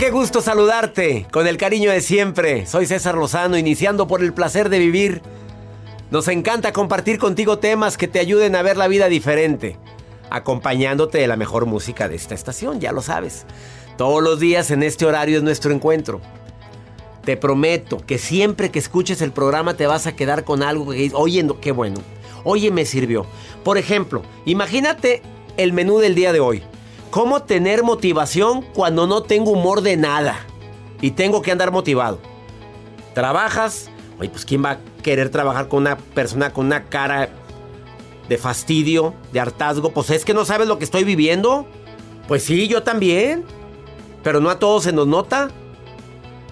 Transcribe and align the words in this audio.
Qué 0.00 0.10
gusto 0.10 0.40
saludarte. 0.40 1.26
Con 1.30 1.46
el 1.46 1.58
cariño 1.58 1.90
de 1.90 2.00
siempre. 2.00 2.64
Soy 2.64 2.86
César 2.86 3.16
Lozano, 3.16 3.58
iniciando 3.58 4.06
por 4.06 4.22
el 4.22 4.32
placer 4.32 4.70
de 4.70 4.78
vivir. 4.78 5.20
Nos 6.10 6.26
encanta 6.28 6.72
compartir 6.72 7.18
contigo 7.18 7.58
temas 7.58 7.98
que 7.98 8.08
te 8.08 8.18
ayuden 8.18 8.56
a 8.56 8.62
ver 8.62 8.78
la 8.78 8.88
vida 8.88 9.10
diferente, 9.10 9.76
acompañándote 10.30 11.18
de 11.18 11.26
la 11.26 11.36
mejor 11.36 11.66
música 11.66 12.08
de 12.08 12.16
esta 12.16 12.34
estación, 12.34 12.80
ya 12.80 12.92
lo 12.92 13.02
sabes. 13.02 13.44
Todos 13.98 14.22
los 14.22 14.40
días 14.40 14.70
en 14.70 14.82
este 14.82 15.04
horario 15.04 15.36
es 15.36 15.42
nuestro 15.42 15.70
encuentro. 15.70 16.22
Te 17.22 17.36
prometo 17.36 17.98
que 17.98 18.16
siempre 18.16 18.70
que 18.70 18.78
escuches 18.78 19.20
el 19.20 19.32
programa 19.32 19.74
te 19.74 19.86
vas 19.86 20.06
a 20.06 20.16
quedar 20.16 20.44
con 20.44 20.62
algo 20.62 20.92
que 20.92 21.10
oye, 21.12 21.46
qué 21.60 21.72
bueno, 21.72 22.00
oye, 22.44 22.70
me 22.70 22.86
sirvió. 22.86 23.26
Por 23.62 23.76
ejemplo, 23.76 24.22
imagínate 24.46 25.20
el 25.58 25.74
menú 25.74 25.98
del 25.98 26.14
día 26.14 26.32
de 26.32 26.40
hoy. 26.40 26.62
¿Cómo 27.10 27.42
tener 27.42 27.82
motivación 27.82 28.62
cuando 28.62 29.08
no 29.08 29.22
tengo 29.24 29.50
humor 29.50 29.82
de 29.82 29.96
nada? 29.96 30.38
Y 31.00 31.12
tengo 31.12 31.42
que 31.42 31.50
andar 31.50 31.72
motivado. 31.72 32.20
Trabajas, 33.14 33.90
oye, 34.20 34.28
pues 34.28 34.44
¿quién 34.44 34.64
va 34.64 34.70
a 34.72 34.78
querer 35.02 35.28
trabajar 35.30 35.66
con 35.66 35.80
una 35.80 35.96
persona 35.96 36.52
con 36.52 36.66
una 36.66 36.84
cara 36.84 37.30
de 38.28 38.38
fastidio, 38.38 39.14
de 39.32 39.40
hartazgo? 39.40 39.90
Pues 39.90 40.10
es 40.10 40.24
que 40.24 40.34
no 40.34 40.44
sabes 40.44 40.68
lo 40.68 40.78
que 40.78 40.84
estoy 40.84 41.02
viviendo. 41.02 41.66
Pues 42.28 42.44
sí, 42.44 42.68
yo 42.68 42.84
también. 42.84 43.44
Pero 44.22 44.40
no 44.40 44.48
a 44.48 44.60
todos 44.60 44.84
se 44.84 44.92
nos 44.92 45.08
nota. 45.08 45.50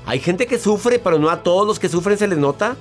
Hay 0.06 0.18
gente 0.18 0.46
que 0.46 0.58
sufre, 0.58 0.98
pero 0.98 1.20
no 1.20 1.30
a 1.30 1.42
todos 1.44 1.66
los 1.66 1.78
que 1.78 1.88
sufren 1.88 2.18
se 2.18 2.26
les 2.26 2.38
nota. 2.38 2.76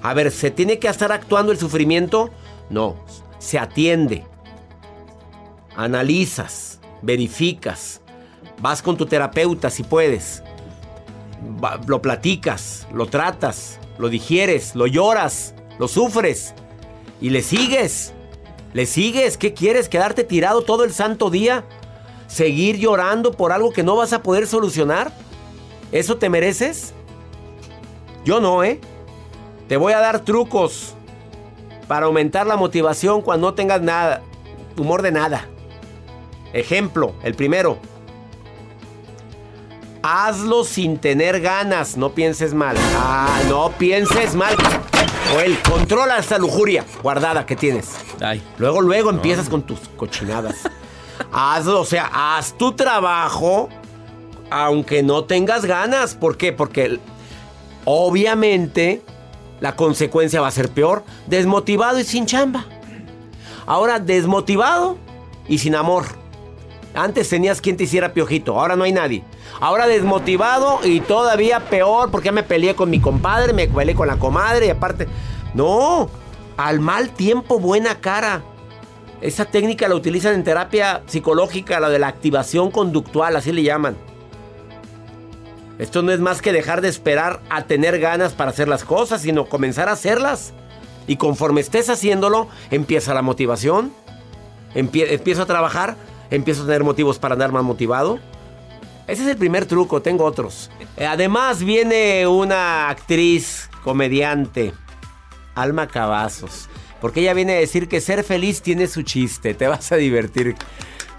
A 0.00 0.14
ver, 0.14 0.30
¿se 0.30 0.50
tiene 0.52 0.78
que 0.78 0.86
estar 0.86 1.10
actuando 1.10 1.50
el 1.50 1.58
sufrimiento? 1.58 2.30
No, 2.70 2.94
se 3.38 3.58
atiende. 3.58 4.26
Analizas, 5.74 6.78
verificas, 7.04 8.00
vas 8.60 8.82
con 8.82 8.96
tu 8.96 9.06
terapeuta 9.06 9.70
si 9.70 9.82
puedes. 9.82 10.42
Lo 11.86 12.00
platicas, 12.00 12.86
lo 12.92 13.06
tratas, 13.06 13.78
lo 13.98 14.08
digieres, 14.08 14.74
lo 14.74 14.86
lloras, 14.86 15.54
lo 15.78 15.88
sufres 15.88 16.54
y 17.20 17.30
le 17.30 17.42
sigues. 17.42 18.12
Le 18.72 18.86
sigues. 18.86 19.36
¿Qué 19.36 19.54
quieres? 19.54 19.88
¿Quedarte 19.88 20.24
tirado 20.24 20.62
todo 20.62 20.84
el 20.84 20.92
santo 20.92 21.30
día? 21.30 21.64
¿Seguir 22.26 22.76
llorando 22.78 23.32
por 23.32 23.52
algo 23.52 23.72
que 23.72 23.82
no 23.82 23.94
vas 23.94 24.12
a 24.12 24.22
poder 24.22 24.46
solucionar? 24.46 25.12
¿Eso 25.92 26.16
te 26.16 26.28
mereces? 26.28 26.92
Yo 28.24 28.40
no, 28.40 28.64
¿eh? 28.64 28.80
Te 29.68 29.76
voy 29.76 29.92
a 29.92 30.00
dar 30.00 30.20
trucos 30.24 30.94
para 31.86 32.06
aumentar 32.06 32.46
la 32.46 32.56
motivación 32.56 33.22
cuando 33.22 33.48
no 33.48 33.54
tengas 33.54 33.80
nada, 33.80 34.22
humor 34.76 35.02
de 35.02 35.12
nada. 35.12 35.48
Ejemplo, 36.54 37.14
el 37.24 37.34
primero. 37.34 37.78
Hazlo 40.02 40.64
sin 40.64 40.98
tener 40.98 41.40
ganas, 41.40 41.96
no 41.96 42.14
pienses 42.14 42.54
mal. 42.54 42.76
Ah, 42.96 43.40
no 43.48 43.72
pienses 43.72 44.36
mal. 44.36 44.54
Joel, 45.32 45.58
controla 45.68 46.18
esta 46.18 46.38
lujuria 46.38 46.84
guardada 47.02 47.44
que 47.44 47.56
tienes. 47.56 47.96
Ay. 48.20 48.40
Luego, 48.58 48.80
luego 48.80 49.10
empiezas 49.10 49.48
con 49.48 49.62
tus 49.62 49.80
cochinadas. 49.96 50.54
Hazlo, 51.32 51.80
o 51.80 51.84
sea, 51.84 52.10
haz 52.12 52.56
tu 52.56 52.72
trabajo 52.72 53.68
aunque 54.48 55.02
no 55.02 55.24
tengas 55.24 55.64
ganas. 55.64 56.14
¿Por 56.14 56.36
qué? 56.36 56.52
Porque 56.52 57.00
obviamente 57.84 59.02
la 59.58 59.74
consecuencia 59.74 60.40
va 60.40 60.46
a 60.46 60.52
ser 60.52 60.68
peor. 60.68 61.02
Desmotivado 61.26 61.98
y 61.98 62.04
sin 62.04 62.26
chamba. 62.26 62.64
Ahora 63.66 63.98
desmotivado 63.98 64.98
y 65.48 65.58
sin 65.58 65.74
amor. 65.74 66.23
Antes 66.94 67.28
tenías 67.28 67.60
quien 67.60 67.76
te 67.76 67.84
hiciera 67.84 68.12
piojito, 68.12 68.58
ahora 68.60 68.76
no 68.76 68.84
hay 68.84 68.92
nadie. 68.92 69.24
Ahora 69.60 69.86
desmotivado 69.86 70.78
y 70.84 71.00
todavía 71.00 71.60
peor 71.60 72.10
porque 72.10 72.30
me 72.32 72.42
peleé 72.44 72.74
con 72.74 72.88
mi 72.90 73.00
compadre, 73.00 73.52
me 73.52 73.66
peleé 73.66 73.94
con 73.94 74.06
la 74.08 74.16
comadre 74.16 74.66
y 74.66 74.70
aparte... 74.70 75.08
No, 75.54 76.08
al 76.56 76.80
mal 76.80 77.10
tiempo 77.10 77.58
buena 77.60 78.00
cara. 78.00 78.42
Esa 79.20 79.44
técnica 79.44 79.88
la 79.88 79.94
utilizan 79.94 80.34
en 80.34 80.44
terapia 80.44 81.02
psicológica, 81.06 81.80
la 81.80 81.88
de 81.88 81.98
la 81.98 82.08
activación 82.08 82.70
conductual, 82.70 83.36
así 83.36 83.52
le 83.52 83.62
llaman. 83.62 83.96
Esto 85.78 86.02
no 86.02 86.12
es 86.12 86.20
más 86.20 86.42
que 86.42 86.52
dejar 86.52 86.80
de 86.80 86.88
esperar 86.88 87.40
a 87.50 87.62
tener 87.62 87.98
ganas 87.98 88.32
para 88.32 88.50
hacer 88.50 88.68
las 88.68 88.84
cosas, 88.84 89.22
sino 89.22 89.46
comenzar 89.46 89.88
a 89.88 89.92
hacerlas. 89.92 90.52
Y 91.06 91.16
conforme 91.16 91.60
estés 91.60 91.88
haciéndolo, 91.90 92.48
empieza 92.70 93.14
la 93.14 93.22
motivación. 93.22 93.92
Empie- 94.74 95.06
empiezo 95.10 95.42
a 95.42 95.46
trabajar, 95.46 95.96
empiezo 96.34 96.62
a 96.62 96.66
tener 96.66 96.84
motivos 96.84 97.18
para 97.18 97.34
andar 97.34 97.52
más 97.52 97.64
motivado. 97.64 98.18
Ese 99.06 99.22
es 99.22 99.28
el 99.28 99.36
primer 99.36 99.66
truco, 99.66 100.00
tengo 100.02 100.24
otros. 100.24 100.70
Eh, 100.96 101.06
Además 101.06 101.62
viene 101.62 102.26
una 102.26 102.88
actriz, 102.88 103.68
comediante, 103.82 104.72
Alma 105.54 105.86
Cavazos. 105.88 106.68
Porque 107.00 107.20
ella 107.20 107.34
viene 107.34 107.54
a 107.54 107.60
decir 107.60 107.86
que 107.86 108.00
ser 108.00 108.24
feliz 108.24 108.62
tiene 108.62 108.86
su 108.86 109.02
chiste. 109.02 109.52
Te 109.52 109.68
vas 109.68 109.92
a 109.92 109.96
divertir. 109.96 110.56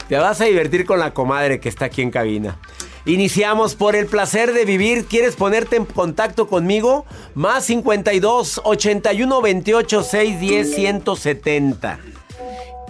Te 0.09 0.17
vas 0.17 0.41
a 0.41 0.45
divertir 0.45 0.85
con 0.85 0.99
la 0.99 1.13
comadre 1.13 1.59
que 1.59 1.69
está 1.69 1.85
aquí 1.85 2.01
en 2.01 2.09
cabina. 2.09 2.57
Iniciamos 3.05 3.75
por 3.75 3.95
el 3.95 4.07
placer 4.07 4.51
de 4.51 4.65
vivir. 4.65 5.05
¿Quieres 5.05 5.35
ponerte 5.35 5.75
en 5.75 5.85
contacto 5.85 6.47
conmigo? 6.47 7.05
Más 7.35 7.65
52 7.65 8.61
81 8.63 9.41
28 9.41 10.03
610 10.03 10.75
170. 10.75 11.99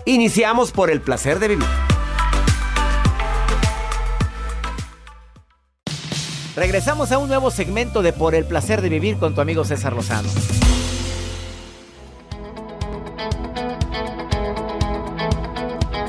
Iniciamos 0.06 0.72
por 0.72 0.90
el 0.90 1.02
placer 1.02 1.40
de 1.40 1.50
vivir. 1.50 1.95
Regresamos 6.56 7.12
a 7.12 7.18
un 7.18 7.28
nuevo 7.28 7.52
segmento 7.52 8.02
de 8.02 8.14
Por 8.14 8.34
el 8.34 8.46
placer 8.46 8.82
de 8.82 8.88
vivir 8.88 9.18
con 9.18 9.36
tu 9.36 9.42
amigo 9.42 9.66
César 9.66 9.92
Lozano. 9.92 10.30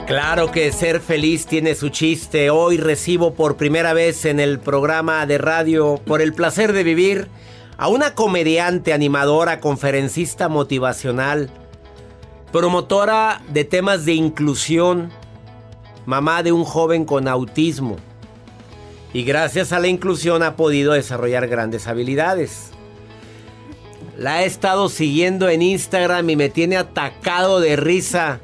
Claro 0.07 0.53
que 0.53 0.71
ser 0.71 1.01
feliz 1.01 1.47
tiene 1.47 1.75
su 1.75 1.89
chiste. 1.89 2.51
Hoy 2.51 2.77
recibo 2.77 3.35
por 3.35 3.57
primera 3.57 3.93
vez 3.93 4.25
en 4.25 4.39
el 4.39 4.61
programa 4.61 5.27
de 5.27 5.39
radio 5.39 6.01
Por 6.07 6.23
el 6.23 6.33
placer 6.33 6.73
de 6.73 6.85
vivir 6.85 7.29
a 7.77 7.89
una 7.89 8.15
comediante, 8.15 8.93
animadora, 8.93 9.59
conferencista 9.59 10.49
motivacional, 10.49 11.51
promotora 12.53 13.43
de 13.49 13.65
temas 13.65 14.05
de 14.05 14.15
inclusión, 14.15 15.11
mamá 16.07 16.45
de 16.45 16.53
un 16.53 16.65
joven 16.65 17.05
con 17.05 17.27
autismo. 17.27 17.97
Y 19.17 19.23
gracias 19.23 19.73
a 19.73 19.79
la 19.79 19.89
inclusión 19.89 20.43
ha 20.43 20.57
podido 20.57 20.93
desarrollar 20.93 21.49
grandes 21.49 21.87
habilidades. 21.87 22.67
La 24.19 24.43
he 24.43 24.45
estado 24.45 24.91
siguiendo 24.91 25.49
en 25.49 25.63
Instagram 25.63 26.29
y 26.29 26.37
me 26.37 26.51
tiene 26.51 26.77
atacado 26.77 27.59
de 27.61 27.77
risa. 27.77 28.41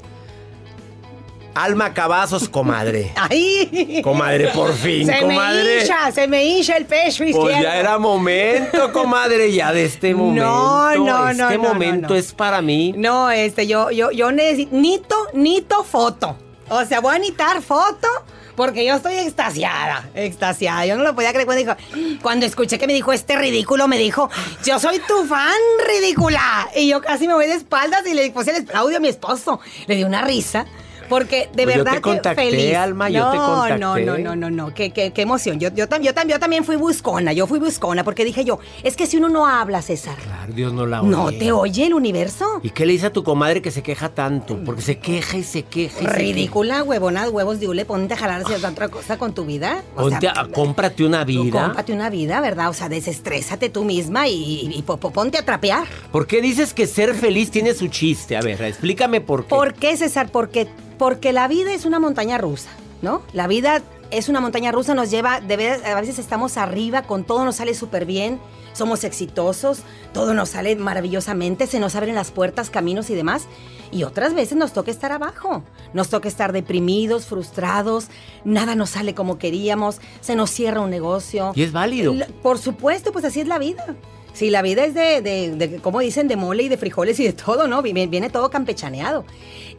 Alma 1.55 1.93
Cavazos, 1.93 2.49
comadre. 2.49 3.13
¡Ay! 3.17 4.01
Comadre, 4.03 4.49
por 4.49 4.73
fin, 4.73 5.07
se 5.09 5.21
comadre. 5.21 5.63
me 5.63 5.81
hincha, 5.83 6.11
se 6.11 6.27
me 6.27 6.43
hincha 6.43 6.79
el 6.79 6.87
pecho 6.87 7.25
izquierdo. 7.25 7.51
Pues 7.51 7.61
ya 7.63 7.77
era 7.77 7.99
momento, 7.99 8.93
comadre, 8.95 9.53
ya 9.53 9.75
de 9.75 9.85
este 9.85 10.15
momento. 10.15 10.43
No, 10.43 10.95
no, 10.95 11.29
este 11.29 11.43
no, 11.43 11.51
no, 11.51 11.59
momento 11.59 12.09
no, 12.09 12.15
no. 12.15 12.15
es 12.15 12.33
para 12.33 12.63
mí. 12.63 12.95
No, 12.97 13.31
este, 13.31 13.67
yo, 13.67 13.91
yo, 13.91 14.11
yo 14.11 14.33
necesito, 14.33 14.75
nito, 14.75 15.17
nito 15.35 15.85
foto. 15.85 16.35
O 16.71 16.83
sea, 16.87 17.01
voy 17.01 17.17
a 17.17 17.19
necesitar 17.19 17.61
foto 17.61 18.09
porque 18.57 18.85
yo 18.85 18.95
estoy 18.95 19.15
extasiada, 19.15 20.09
extasiada. 20.15 20.87
Yo 20.87 20.97
no 20.97 21.05
lo 21.05 21.15
podía 21.15 21.33
creer 21.33 21.77
cuando 22.23 22.47
escuché 22.47 22.79
que 22.79 22.87
me 22.87 22.93
dijo 22.93 23.13
este 23.13 23.37
ridículo, 23.37 23.89
me 23.89 23.99
dijo, 23.99 24.31
yo 24.65 24.79
soy 24.79 25.01
tu 25.01 25.25
fan, 25.25 25.53
ridícula. 25.87 26.69
Y 26.77 26.89
yo 26.89 27.01
casi 27.01 27.27
me 27.27 27.35
voy 27.35 27.47
de 27.47 27.55
espaldas 27.55 28.07
y 28.07 28.15
le 28.15 28.31
puse 28.31 28.57
el 28.57 28.67
audio 28.75 28.99
a 28.99 29.01
mi 29.01 29.09
esposo. 29.09 29.61
Le 29.87 29.97
di 29.97 30.05
una 30.05 30.23
risa. 30.23 30.67
Porque 31.13 31.49
de 31.55 31.65
Pues 31.65 31.77
yo 31.77 31.85
verdad 31.85 31.97
te 31.97 32.01
contacté, 32.01 32.45
que 32.45 32.51
feliz. 32.51 32.77
Alma, 32.77 33.11
yo 33.11 33.31
te 33.31 33.37
no, 33.37 33.47
contacté. 33.47 33.79
no, 33.79 33.99
no, 33.99 34.19
no, 34.19 34.37
no, 34.37 34.51
no, 34.51 34.75
qué, 34.75 34.91
qué, 34.91 35.13
qué 35.13 35.23
emoción. 35.23 35.61
Yo, 35.61 35.69
yo, 35.75 35.89
tam- 35.89 36.01
yo, 36.03 36.15
tam- 36.15 36.29
yo 36.29 36.39
también 36.41 36.65
fui 36.65 36.77
buscona, 36.77 37.33
yo 37.33 37.47
fui 37.47 37.59
buscona 37.59 38.03
porque 38.05 38.25
dije 38.25 38.45
yo, 38.45 38.59
es 38.83 38.97
que 38.97 39.07
si 39.07 39.19
uno 39.19 39.29
no 39.29 39.47
habla, 39.47 39.83
César, 39.83 40.17
Claro, 40.17 40.53
Dios 40.53 40.73
no 40.73 40.87
la 40.87 41.03
oye. 41.03 41.11
no 41.11 41.31
te 41.31 41.53
oye 41.53 41.87
el 41.87 41.95
universo. 41.95 42.61
¿Y 42.63 42.71
qué 42.71 42.87
le 42.87 42.93
dice 42.93 43.07
a 43.07 43.13
tu 43.13 43.23
comadre 43.23 43.61
que 43.63 43.71
se 43.71 43.83
queja 43.83 44.09
tanto? 44.09 44.59
Porque 44.65 44.83
se 44.83 44.99
queja 44.99 45.37
y 45.37 45.43
se 45.45 45.63
queja. 45.65 46.01
y 46.01 46.05
se 46.07 46.11
Ridícula, 46.13 46.83
huevona, 46.83 47.29
huevos 47.29 47.61
de 47.61 47.69
hule, 47.69 47.85
ponte 47.85 48.15
a 48.15 48.17
jalar 48.17 48.43
hacia 48.43 48.57
otra 48.69 48.89
cosa 48.89 49.19
con 49.19 49.35
tu 49.35 49.45
vida. 49.45 49.83
Ponte 49.95 50.29
a- 50.29 50.49
cómprate 50.53 51.05
una 51.05 51.25
vida. 51.25 51.63
Cómprate 51.65 51.93
una 51.93 52.09
vida, 52.11 52.41
¿verdad? 52.41 52.71
O 52.71 52.73
sea, 52.73 52.89
desestrésate 52.89 53.69
tú 53.69 53.85
misma 53.85 54.29
y, 54.29 54.33
y- 54.35 54.79
y 54.79 54.83
po- 54.83 54.97
po- 54.97 55.11
ponte 55.11 55.37
a 55.39 55.45
trapear. 55.45 55.85
¿Por 56.11 56.27
qué 56.27 56.41
dices 56.41 56.73
que 56.75 56.87
ser 56.87 57.15
feliz 57.15 57.51
tiene 57.51 57.75
su 57.75 57.89
chiste? 57.89 58.37
A 58.37 58.41
ver, 58.41 58.63
explícame 58.63 59.21
por 59.21 59.43
qué. 59.45 59.49
¿Por 59.51 59.75
qué, 59.75 59.97
César? 59.97 60.31
Porque, 60.33 60.69
porque 61.03 61.33
la 61.33 61.49
vida 61.49 61.75
es 61.75 61.85
una 61.85 61.99
montaña 61.99 62.39
rusa, 62.39 62.71
¿no? 63.03 63.23
La 63.33 63.49
vida 63.49 63.83
es 64.13 64.29
una 64.29 64.39
montaña 64.41 64.71
rusa, 64.71 64.95
nos 64.95 65.11
lleva, 65.11 65.41
de 65.41 65.57
ver- 65.57 65.85
a 65.85 66.01
veces 66.01 66.21
estamos 66.21 66.57
arriba, 66.57 67.03
con 67.03 67.25
todo 67.25 67.45
nos 67.45 67.57
sale 67.57 67.75
súper 67.75 68.07
bien, 68.07 68.39
somos 68.73 69.03
exitosos, 69.03 69.81
todo 70.15 70.33
nos 70.33 70.51
sale 70.51 70.77
maravillosamente, 70.77 71.67
se 71.67 71.81
nos 71.81 71.97
abren 71.97 72.15
las 72.15 72.31
puertas, 72.31 72.71
caminos 72.71 73.11
y 73.11 73.17
demás. 73.17 73.49
Y 73.91 74.05
otras 74.05 74.33
veces 74.33 74.57
nos 74.57 74.73
toca 74.73 74.93
estar 74.93 75.11
abajo, 75.11 75.65
nos 75.93 76.09
toca 76.09 76.29
estar 76.29 76.53
deprimidos, 76.53 77.27
frustrados, 77.27 78.07
nada 78.45 78.77
nos 78.77 78.91
sale 78.91 79.13
como 79.13 79.39
queríamos, 79.39 80.01
se 80.21 80.37
nos 80.37 80.51
cierra 80.51 80.83
un 80.83 80.91
negocio. 80.91 81.51
Y 81.57 81.65
es 81.65 81.73
válido. 81.73 82.15
Por 82.45 82.59
supuesto, 82.59 83.11
pues 83.11 83.25
así 83.25 83.41
es 83.41 83.49
la 83.49 83.59
vida. 83.59 83.97
Sí, 84.35 84.49
la 84.49 84.63
vida 84.63 84.87
es 84.87 84.95
de, 84.95 85.21
de, 85.21 85.55
de, 85.57 85.77
como 85.81 86.01
dicen, 86.01 86.27
de 86.27 86.37
mole 86.37 86.63
y 86.63 86.69
de 86.71 86.79
frijoles 86.79 87.21
y 87.21 87.25
de 87.25 87.35
todo, 87.35 87.69
¿no? 87.69 87.83
Viene, 87.83 88.07
viene 88.07 88.31
todo 88.31 88.49
campechaneado. 88.49 89.27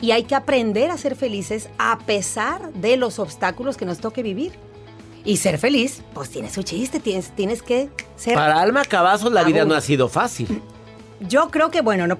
Y 0.03 0.11
hay 0.11 0.23
que 0.23 0.35
aprender 0.35 0.91
a 0.91 0.97
ser 0.97 1.15
felices 1.15 1.69
a 1.77 1.97
pesar 1.97 2.73
de 2.73 2.97
los 2.97 3.19
obstáculos 3.19 3.77
que 3.77 3.85
nos 3.85 4.00
toque 4.00 4.21
vivir. 4.21 4.51
Y 5.23 5.38
ser 5.38 5.57
feliz, 5.57 6.01
pues 6.13 6.29
tiene 6.29 6.50
su 6.50 6.61
chiste, 6.61 7.00
tienes, 7.00 7.33
tienes 7.33 7.61
que 7.61 7.89
ser... 8.17 8.33
Para 8.33 8.59
Alma 8.59 8.83
Cavazos 8.83 9.31
la 9.31 9.45
vida 9.45 9.63
no 9.63 9.75
ha 9.75 9.79
sido 9.79 10.09
fácil. 10.09 10.61
Yo 11.19 11.50
creo 11.50 11.71
que, 11.71 11.81
bueno, 11.81 12.07
no, 12.07 12.18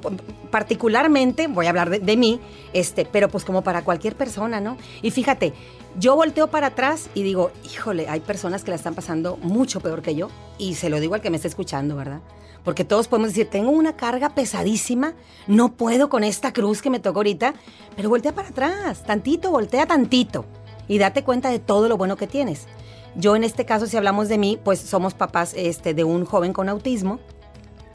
particularmente, 0.52 1.48
voy 1.48 1.66
a 1.66 1.70
hablar 1.70 1.90
de, 1.90 2.18
mí, 2.18 2.40
este, 2.74 3.06
pero 3.06 3.30
pues 3.30 3.44
como 3.44 3.64
para 3.64 3.84
cualquier 3.84 4.16
persona, 4.16 4.62
¿no? 4.62 4.78
Y 5.02 5.12
fíjate, 5.12 5.54
yo 6.00 6.16
volteo 6.16 6.48
para 6.48 6.68
atrás 6.68 7.10
y 7.14 7.24
digo, 7.24 7.52
híjole, 7.66 8.08
hay 8.08 8.20
personas 8.20 8.64
que 8.64 8.72
la 8.72 8.76
están 8.76 8.96
pasando 8.96 9.38
mucho 9.38 9.80
peor 9.80 10.02
que 10.02 10.16
yo. 10.16 10.30
Y 10.58 10.76
se 10.76 10.90
lo 10.90 11.00
digo 11.00 11.16
al 11.16 11.22
que 11.22 11.30
me 11.30 11.36
está 11.36 11.48
escuchando, 11.48 11.96
¿verdad? 11.96 12.22
Porque 12.64 12.86
todos 12.86 13.08
podemos 13.08 13.30
decir, 13.30 13.50
tengo 13.50 13.72
una 13.72 13.96
carga 13.96 14.30
pesadísima, 14.30 15.14
no 15.48 15.74
puedo 15.74 16.10
con 16.10 16.24
esta 16.24 16.54
cruz 16.54 16.82
que 16.82 16.90
me 16.90 17.00
tocó 17.00 17.20
ahorita, 17.20 17.54
pero 17.96 18.10
voltea 18.10 18.34
para 18.34 18.50
atrás, 18.50 19.04
tantito, 19.04 19.52
voltea 19.52 19.86
tantito 19.86 20.46
y 20.88 20.98
date 20.98 21.24
cuenta 21.24 21.50
de 21.50 21.60
todo 21.60 21.90
lo 21.90 21.98
bueno 21.98 22.16
que 22.16 22.28
tienes. 22.28 22.68
Yo 23.16 23.36
en 23.36 23.44
este 23.44 23.66
caso, 23.66 23.86
si 23.86 23.98
hablamos 23.98 24.28
de 24.28 24.38
mí, 24.38 24.58
pues 24.64 24.80
somos 24.80 25.14
papás 25.14 25.54
este, 25.56 25.94
de 25.94 26.04
un 26.04 26.26
joven 26.26 26.54
con 26.54 26.70
autismo. 26.70 27.20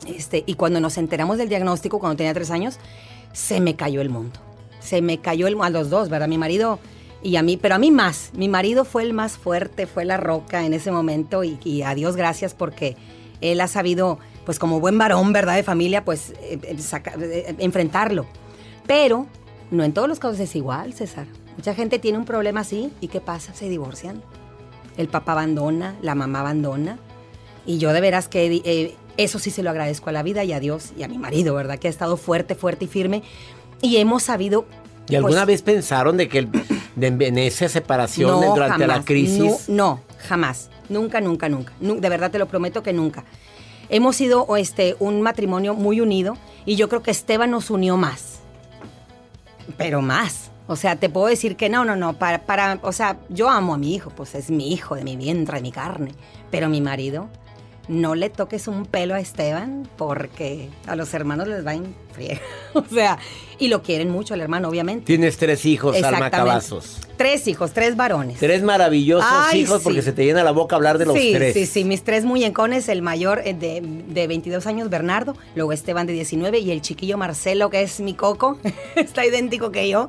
Este, 0.06 0.45
y 0.47 0.55
cuando 0.55 0.81
nos 0.81 0.99
enteramos 0.99 1.39
del 1.39 1.49
diagnóstico, 1.49 1.99
cuando 1.99 2.17
tenía 2.17 2.35
tres 2.35 2.50
años, 2.50 2.79
se 3.33 3.61
me 3.61 3.77
cayó 3.77 4.00
el 4.00 4.11
mundo. 4.11 4.41
Se 4.81 5.03
me 5.03 5.19
cayó 5.19 5.47
el 5.47 5.56
a 5.61 5.71
los 5.71 5.91
dos, 5.91 6.09
¿verdad? 6.09 6.29
Mi 6.29 6.39
marido 6.39 6.79
y 7.23 7.37
a 7.37 7.43
mí, 7.43 7.56
pero 7.56 7.75
a 7.75 7.79
mí 7.79 7.91
más. 7.91 8.31
Mi 8.35 8.49
marido 8.49 8.85
fue 8.85 9.03
el 9.03 9.12
más 9.12 9.37
fuerte, 9.37 9.87
fue 9.87 10.05
la 10.05 10.17
roca 10.17 10.65
en 10.65 10.73
ese 10.73 10.91
momento 10.91 11.43
y, 11.45 11.83
a 11.83 11.95
Dios 11.95 12.17
gracias 12.17 12.55
porque 12.55 12.97
él 13.41 13.61
ha 13.61 13.69
sabido, 13.69 14.19
pues 14.45 14.59
como 14.59 14.81
buen 14.81 14.99
varón, 14.99 15.33
¿verdad? 15.33 15.56
De 15.56 15.62
familia, 15.62 16.05
pues 16.05 16.31
eh, 16.41 16.59
eh, 16.62 16.77
eh, 17.21 17.55
enfrentarlo. 17.59 18.27
Pero 18.87 19.27
no 19.71 19.85
en 19.85 19.93
todos 19.93 20.09
los 20.09 20.19
casos 20.19 20.41
es 20.41 20.55
igual, 20.56 20.95
César. 20.95 21.27
Mucha 21.56 21.75
gente 21.75 21.99
tiene 21.99 22.19
un 22.19 22.25
problema 22.25 22.61
así 22.61 22.93
y 23.00 23.09
¿qué 23.09 23.21
pasa? 23.21 23.53
Se 23.53 23.69
divorcian. 23.69 24.23
El 24.97 25.09
papá 25.09 25.33
abandona, 25.33 25.97
la 26.03 26.15
mamá 26.15 26.41
abandona. 26.41 26.99
Y 27.67 27.79
yo 27.79 27.93
de 27.93 28.00
veras 28.00 28.29
que 28.29 28.97
eso 29.19 29.38
sí 29.38 29.50
se 29.50 29.62
lo 29.62 29.69
agradezco 29.69 30.09
a 30.09 30.12
la 30.12 30.23
vida 30.23 30.44
y 30.44 30.53
a 30.55 30.61
Dios 30.61 30.93
y 30.97 31.03
a 31.03 31.09
mi 31.09 31.19
marido, 31.19 31.55
¿verdad? 31.55 31.79
Que 31.79 31.88
ha 31.88 31.91
estado 31.91 32.17
fuerte, 32.17 32.55
fuerte 32.55 32.87
y 32.87 32.88
firme. 32.88 33.23
Y 33.82 33.99
hemos 33.99 34.23
sabido... 34.23 34.65
¿Y 35.09 35.17
alguna 35.17 35.44
pues, 35.44 35.47
vez 35.47 35.62
pensaron 35.62 36.17
de 36.17 36.29
que 36.29 36.38
el- 36.38 36.50
de, 36.97 37.06
en 37.06 37.38
esa 37.38 37.69
separación 37.69 38.41
durante 38.55 38.87
la 38.87 39.05
crisis? 39.05 39.69
No, 39.69 39.75
no, 39.76 40.00
jamás. 40.26 40.70
Nunca, 40.88 41.20
nunca, 41.20 41.49
nunca. 41.49 41.73
Nu- 41.81 42.00
de 42.00 42.09
verdad 42.09 42.31
te 42.31 42.38
lo 42.38 42.47
prometo 42.47 42.82
que 42.82 42.93
nunca. 42.93 43.25
Hemos 43.91 44.17
sido 44.17 44.56
este, 44.56 44.97
un 44.99 45.23
matrimonio 45.23 45.75
muy 45.75 46.00
unido 46.00 46.37
y 46.67 46.76
yo 46.76 46.88
creo 46.88 47.03
que 47.03 47.11
Esteban 47.11 47.50
nos 47.50 47.71
unió 47.71 47.97
más. 47.97 48.41
Pero 49.76 50.03
más. 50.03 50.50
O 50.67 50.76
sea, 50.76 50.97
te 50.97 51.09
puedo 51.09 51.26
decir 51.26 51.56
que 51.56 51.69
no, 51.71 51.85
no, 51.85 51.97
no. 51.97 52.19
Para, 52.19 52.43
para, 52.44 52.79
o 52.82 52.93
sea, 52.93 53.17
yo 53.31 53.49
amo 53.49 53.75
a 53.75 53.79
mi 53.79 53.94
hijo, 53.94 54.11
pues 54.11 54.35
es 54.35 54.50
mi 54.50 54.73
hijo, 54.73 54.94
de 54.94 55.05
mi 55.05 55.17
vientre, 55.17 55.56
de 55.56 55.62
mi 55.62 55.73
carne. 55.73 56.12
Pero 56.50 56.69
mi 56.69 56.82
marido, 56.82 57.29
no 57.88 58.14
le 58.14 58.31
toques 58.31 58.69
un 58.69 58.87
pelo 58.87 59.14
a 59.14 59.20
Esteban 59.20 59.88
porque 59.96 60.69
a 60.87 60.96
los 60.96 61.14
hermanos 61.14 61.49
les 61.49 61.67
va 61.67 61.75
en 61.75 61.94
friega. 62.19 62.41
O 62.75 62.85
sea, 62.85 63.19
y 63.59 63.69
lo 63.69 63.82
quieren 63.82 64.11
mucho 64.11 64.35
al 64.35 64.41
hermano, 64.41 64.69
obviamente. 64.69 65.05
Tienes 65.06 65.37
tres 65.37 65.65
hijos, 65.65 66.00
Alma. 66.03 66.31
Cavazos. 66.31 66.99
Tres 67.17 67.49
hijos, 67.49 67.73
tres 67.73 67.97
varones. 67.97 68.38
Tres 68.38 68.62
maravillosos 68.62 69.26
Ay, 69.29 69.62
hijos 69.62 69.79
sí. 69.79 69.85
porque 69.85 70.03
se 70.03 70.12
te 70.12 70.25
llena 70.25 70.45
la 70.45 70.52
boca 70.52 70.76
hablar 70.76 70.99
de 70.99 71.07
los 71.07 71.16
sí, 71.19 71.33
tres. 71.35 71.54
Sí, 71.54 71.66
sí, 71.66 71.85
mis 71.85 72.04
tres 72.04 72.25
muñecones, 72.25 72.88
el 72.88 73.02
mayor 73.02 73.40
eh, 73.45 73.54
de, 73.54 73.81
de 73.83 74.26
22 74.28 74.66
años, 74.69 74.90
Bernardo, 74.90 75.37
luego 75.57 75.73
Esteban 75.73 76.07
de 76.07 76.12
19 76.12 76.59
y 76.61 76.71
el 76.71 76.81
chiquillo 76.83 77.19
Marcelo, 77.19 77.71
que 77.71 77.83
es 77.83 77.99
mi 77.99 78.14
coco, 78.14 78.59
está 78.95 79.26
idéntico 79.26 79.73
que 79.73 79.88
yo, 79.88 80.09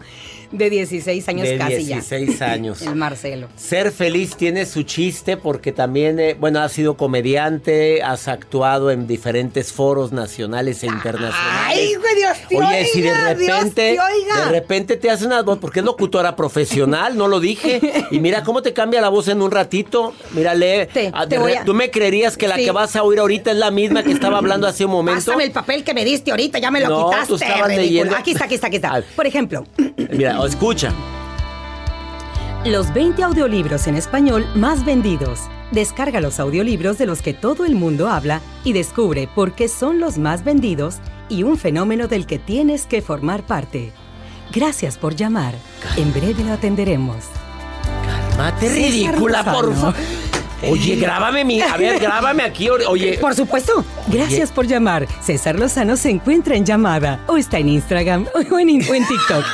de 0.52 0.70
16 0.70 1.28
años 1.30 1.48
De 1.48 1.58
casi 1.58 1.78
16 1.86 2.42
años. 2.44 2.80
ya. 2.82 2.90
El 2.92 2.96
Marcelo. 2.98 3.48
Ser 3.56 3.92
feliz 3.92 4.36
tiene 4.36 4.68
su 4.68 4.84
chiste 4.84 5.38
porque 5.38 5.72
también, 5.72 6.20
eh, 6.20 6.36
bueno, 6.40 6.60
has 6.60 6.74
sido 6.74 6.96
comediante, 6.98 8.04
has 8.04 8.28
actuado 8.28 8.92
en 8.92 9.08
diferentes 9.08 9.72
foros 9.74 10.12
nacionales 10.12 10.84
e 10.84 10.88
internacionales. 10.88 11.66
Ay, 11.66 11.94
güey, 12.00 12.16
Dios 12.16 12.38
te 12.48 12.58
Oye, 12.58 12.86
si 12.86 13.02
de 13.02 13.12
oiga, 13.12 13.34
Dios 13.36 13.58
repente, 13.58 13.76
te 13.76 14.00
oiga. 14.00 14.46
de 14.46 14.52
repente 14.52 14.98
te 14.98 15.10
hace 15.10 15.26
una 15.26 15.42
voz, 15.42 15.58
porque 15.60 15.80
es 15.80 15.86
locutora 15.86 16.36
profesional, 16.36 17.18
no 17.18 17.28
lo 17.28 17.40
dije. 17.40 18.06
Y 18.12 18.20
mira 18.20 18.44
cómo 18.44 18.62
te 18.62 18.74
cambia 18.74 19.02
la 19.02 19.10
voz 19.10 19.28
en 19.28 19.42
un 19.42 19.52
ratito. 19.52 20.14
Mírale, 20.32 20.88
Te- 20.88 21.12
ah, 21.14 21.24
te 21.28 21.36
de 21.36 21.42
voy 21.42 21.52
re- 21.54 21.58
a- 21.60 21.66
tú 21.66 21.74
me 21.74 21.92
creerías 21.92 22.38
que 22.38 22.48
la 22.48 22.56
Sí. 22.56 22.66
que 22.66 22.72
vas 22.72 22.96
a 22.96 23.04
oír 23.04 23.20
ahorita 23.20 23.52
es 23.52 23.58
la 23.58 23.72
misma 23.72 24.04
que 24.04 24.12
estaba 24.12 24.38
hablando 24.38 24.68
hace 24.68 24.86
un 24.86 24.92
momento. 24.92 25.26
Pásame 25.26 25.44
el 25.44 25.52
papel 25.52 25.84
que 25.84 25.94
me 25.94 26.04
diste 26.06 26.32
ahorita, 26.32 26.60
ya 26.60 26.72
me 26.72 26.80
lo 26.82 26.88
No, 26.90 27.10
quitaste. 27.10 27.28
tú 27.28 27.36
estabas 27.36 27.68
leyendo. 27.70 28.16
Aquí 28.16 28.32
está, 28.32 28.46
aquí 28.46 28.56
está, 28.56 28.68
aquí 28.68 28.76
está. 28.78 29.04
Por 29.16 29.28
ejemplo, 29.28 29.64
Mira, 30.12 30.40
escucha. 30.46 30.94
Los 32.66 32.94
20 32.94 33.24
audiolibros 33.24 33.88
en 33.88 33.96
español 33.96 34.46
más 34.56 34.84
vendidos. 34.86 35.40
Descarga 35.72 36.20
los 36.20 36.40
audiolibros 36.40 36.98
de 36.98 37.06
los 37.06 37.22
que 37.22 37.34
todo 37.34 37.64
el 37.66 37.76
mundo 37.76 38.10
habla 38.10 38.42
y 38.64 38.74
descubre 38.74 39.30
por 39.34 39.54
qué 39.54 39.68
son 39.70 40.00
los 40.00 40.18
más 40.18 40.44
vendidos 40.44 40.96
y 41.30 41.44
un 41.44 41.58
fenómeno 41.58 42.08
del 42.08 42.26
que 42.26 42.40
tienes 42.40 42.86
que 42.86 43.02
formar 43.02 43.44
parte. 43.46 43.92
Gracias 44.52 44.98
por 44.98 45.16
llamar. 45.16 45.56
En 45.96 46.12
breve 46.12 46.44
lo 46.44 46.54
atenderemos. 46.54 47.26
Mate 48.38 48.70
César 48.70 48.92
ridícula, 48.92 49.44
por 49.44 49.76
favor. 49.76 49.96
Oye, 50.68 50.96
grábame 50.98 51.46
mi. 51.46 51.62
A 51.62 51.78
ver, 51.78 52.00
grábame 52.00 52.44
aquí. 52.44 52.70
Oye. 52.70 53.18
por 53.22 53.34
supuesto. 53.36 53.84
Gracias 54.08 54.52
por 54.52 54.68
llamar. 54.68 55.08
César 55.22 55.58
Lozano 55.58 55.96
se 55.96 56.10
encuentra 56.10 56.56
en 56.56 56.66
llamada 56.66 57.22
o 57.28 57.38
está 57.38 57.60
en 57.60 57.70
Instagram 57.70 58.28
o 58.36 58.60
en, 58.60 58.70
o 58.90 58.94
en 58.94 59.08
TikTok. 59.08 59.46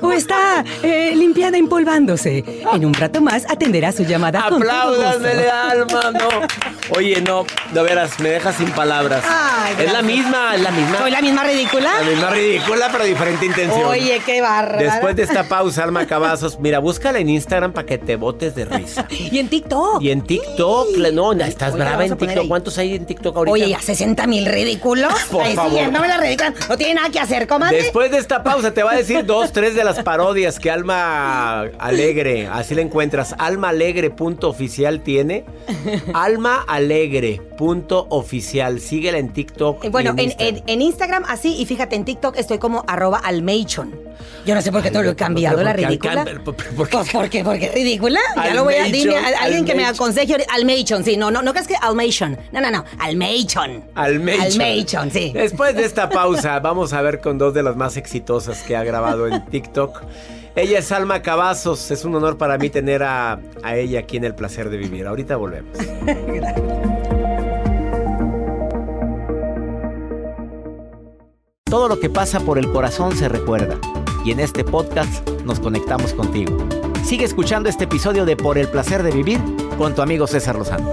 o 0.00 0.12
está 0.12 0.64
eh, 0.82 1.12
limpiada 1.14 1.56
empolvándose. 1.56 2.44
En 2.72 2.84
un 2.84 2.94
rato 2.94 3.20
más 3.20 3.44
atenderá 3.48 3.92
su 3.92 4.04
llamada. 4.04 4.40
Apláudanmele, 4.46 5.48
alma, 5.48 6.10
no. 6.12 6.28
Oye, 6.96 7.20
no, 7.20 7.44
de 7.72 7.82
veras, 7.82 8.18
me 8.20 8.30
dejas 8.30 8.56
sin 8.56 8.70
palabras. 8.72 9.22
Ay, 9.28 9.74
es 9.78 9.92
la 9.92 10.02
misma, 10.02 10.54
es 10.56 10.60
la 10.62 10.70
misma. 10.70 10.98
¿Soy 10.98 11.10
la 11.10 11.20
misma 11.22 11.44
ridícula? 11.44 11.90
La 12.02 12.10
misma 12.10 12.30
ridícula, 12.30 12.88
pero 12.90 13.04
diferente 13.04 13.46
intención. 13.46 13.84
Oye, 13.84 14.20
qué 14.26 14.40
barra. 14.40 14.78
Después 14.78 15.14
de 15.16 15.22
esta 15.22 15.44
pausa, 15.48 15.84
Alma 15.84 16.06
Cavazos, 16.06 16.58
mira, 16.58 16.78
búscala 16.80 17.18
en 17.18 17.28
Instagram 17.28 17.72
para 17.72 17.86
que 17.86 17.98
te 17.98 18.16
botes 18.16 18.54
de 18.54 18.64
risa. 18.64 19.06
Y 19.30 19.38
en 19.38 19.48
TikTok. 19.48 20.02
Y 20.02 20.10
en 20.10 20.22
TikTok, 20.22 20.96
la- 20.96 21.10
no, 21.12 21.32
estás 21.32 21.74
Oye, 21.74 21.84
brava 21.84 22.04
en 22.04 22.16
TikTok. 22.16 22.48
¿Cuántos 22.48 22.76
hay 22.78 22.94
en 22.96 23.06
TikTok 23.06 23.36
ahorita? 23.36 23.52
Oye, 23.52 23.74
a 23.74 23.80
60 23.80 24.26
mil 24.26 24.46
ridículos. 24.46 25.12
Por 25.30 25.42
Ahí 25.44 25.54
favor. 25.54 25.70
siguiéndome 25.72 26.08
la 26.08 26.16
ridícula. 26.18 26.52
No 26.68 26.76
tiene 26.76 26.94
nada 26.94 27.10
que 27.10 27.20
hacer, 27.20 27.46
comadre. 27.46 27.76
Después 27.76 28.10
de 28.10 28.18
esta 28.18 28.42
pausa 28.42 28.72
te 28.72 28.82
va 28.82 28.92
a 28.92 28.96
decir 28.96 29.24
dos, 29.24 29.52
tres 29.52 29.74
de 29.74 29.84
las 29.84 30.02
parodias 30.02 30.58
que 30.58 30.70
Alma 30.70 31.62
Alegre, 31.78 32.48
así 32.52 32.74
la 32.74 32.80
encuentras. 32.82 33.34
Almaalegre.oficial 33.38 35.00
tiene. 35.02 35.44
Almaalegre.oficial. 36.80 38.80
Síguela 38.80 39.18
en 39.18 39.32
TikTok. 39.32 39.84
Eh, 39.84 39.88
Bueno, 39.90 40.14
y 40.16 40.20
en, 40.20 40.24
Instagram. 40.26 40.56
en- 40.56 40.62
en 40.68 40.82
Instagram 40.82 41.24
así, 41.28 41.56
y 41.60 41.66
fíjate, 41.66 41.96
en 41.96 42.04
TikTok 42.04 42.36
estoy 42.36 42.58
como 42.58 42.84
arroba. 42.86 43.20
Yo 44.46 44.54
no 44.54 44.62
sé 44.62 44.72
por 44.72 44.82
qué 44.82 44.90
te 44.90 45.02
lo 45.02 45.10
he 45.10 45.16
cambiado, 45.16 45.62
la 45.62 45.70
¿por 45.72 45.80
qué 45.80 45.86
ridícula. 45.86 46.24
alcam- 46.24 46.42
por- 46.44 46.54
por- 46.56 46.74
por 46.74 46.88
qué? 46.88 46.96
Pues 46.96 47.10
porque, 47.12 47.44
porque 47.44 47.66
es 47.66 47.74
ridícula. 47.74 48.20
Ya 48.36 48.54
lo 48.54 48.64
voy 48.64 48.74
a 48.74 48.84
dime 48.84 49.16
alguien 49.16 49.64
que 49.64 49.74
me 49.74 49.84
aconseje. 49.84 50.36
Almation, 50.52 51.04
sí, 51.04 51.16
no, 51.16 51.30
no, 51.30 51.42
no 51.42 51.52
crees 51.52 51.68
que 51.68 51.76
Almation. 51.80 52.38
No, 52.52 52.60
no, 52.60 52.70
no. 52.70 52.84
Almation. 52.98 53.84
Almation, 53.94 55.10
sí. 55.10 55.32
Después 55.34 55.74
de 55.76 55.84
esta 55.84 56.08
pausa, 56.08 56.58
vamos 56.60 56.92
a 56.92 57.02
ver 57.02 57.20
con 57.20 57.38
dos 57.38 57.54
de 57.54 57.62
las 57.62 57.76
más 57.76 57.96
exitosas 57.96 58.62
que 58.62 58.76
ha 58.76 58.84
grabado 58.84 59.26
en 59.28 59.44
TikTok. 59.46 60.02
Ella 60.56 60.78
es 60.80 60.90
Alma 60.92 61.22
Cavazos. 61.22 61.90
Es 61.90 62.04
un 62.04 62.14
honor 62.14 62.36
para 62.36 62.58
mí 62.58 62.70
tener 62.70 63.02
a, 63.02 63.40
a 63.62 63.76
ella 63.76 64.00
aquí 64.00 64.16
en 64.16 64.24
El 64.24 64.34
Placer 64.34 64.68
de 64.70 64.76
Vivir. 64.76 65.06
Ahorita 65.06 65.36
volvemos. 65.36 65.78
Todo 71.64 71.88
lo 71.88 72.00
que 72.00 72.10
pasa 72.10 72.40
por 72.40 72.58
el 72.58 72.70
corazón 72.72 73.16
se 73.16 73.28
recuerda. 73.28 73.78
Y 74.24 74.32
en 74.32 74.40
este 74.40 74.64
podcast 74.64 75.28
nos 75.44 75.60
conectamos 75.60 76.12
contigo. 76.12 76.58
Sigue 77.04 77.24
escuchando 77.24 77.68
este 77.68 77.84
episodio 77.84 78.24
de 78.24 78.36
Por 78.36 78.58
el 78.58 78.66
Placer 78.68 79.04
de 79.04 79.12
Vivir 79.12 79.40
con 79.78 79.94
tu 79.94 80.02
amigo 80.02 80.26
César 80.26 80.56
Lozano. 80.56 80.92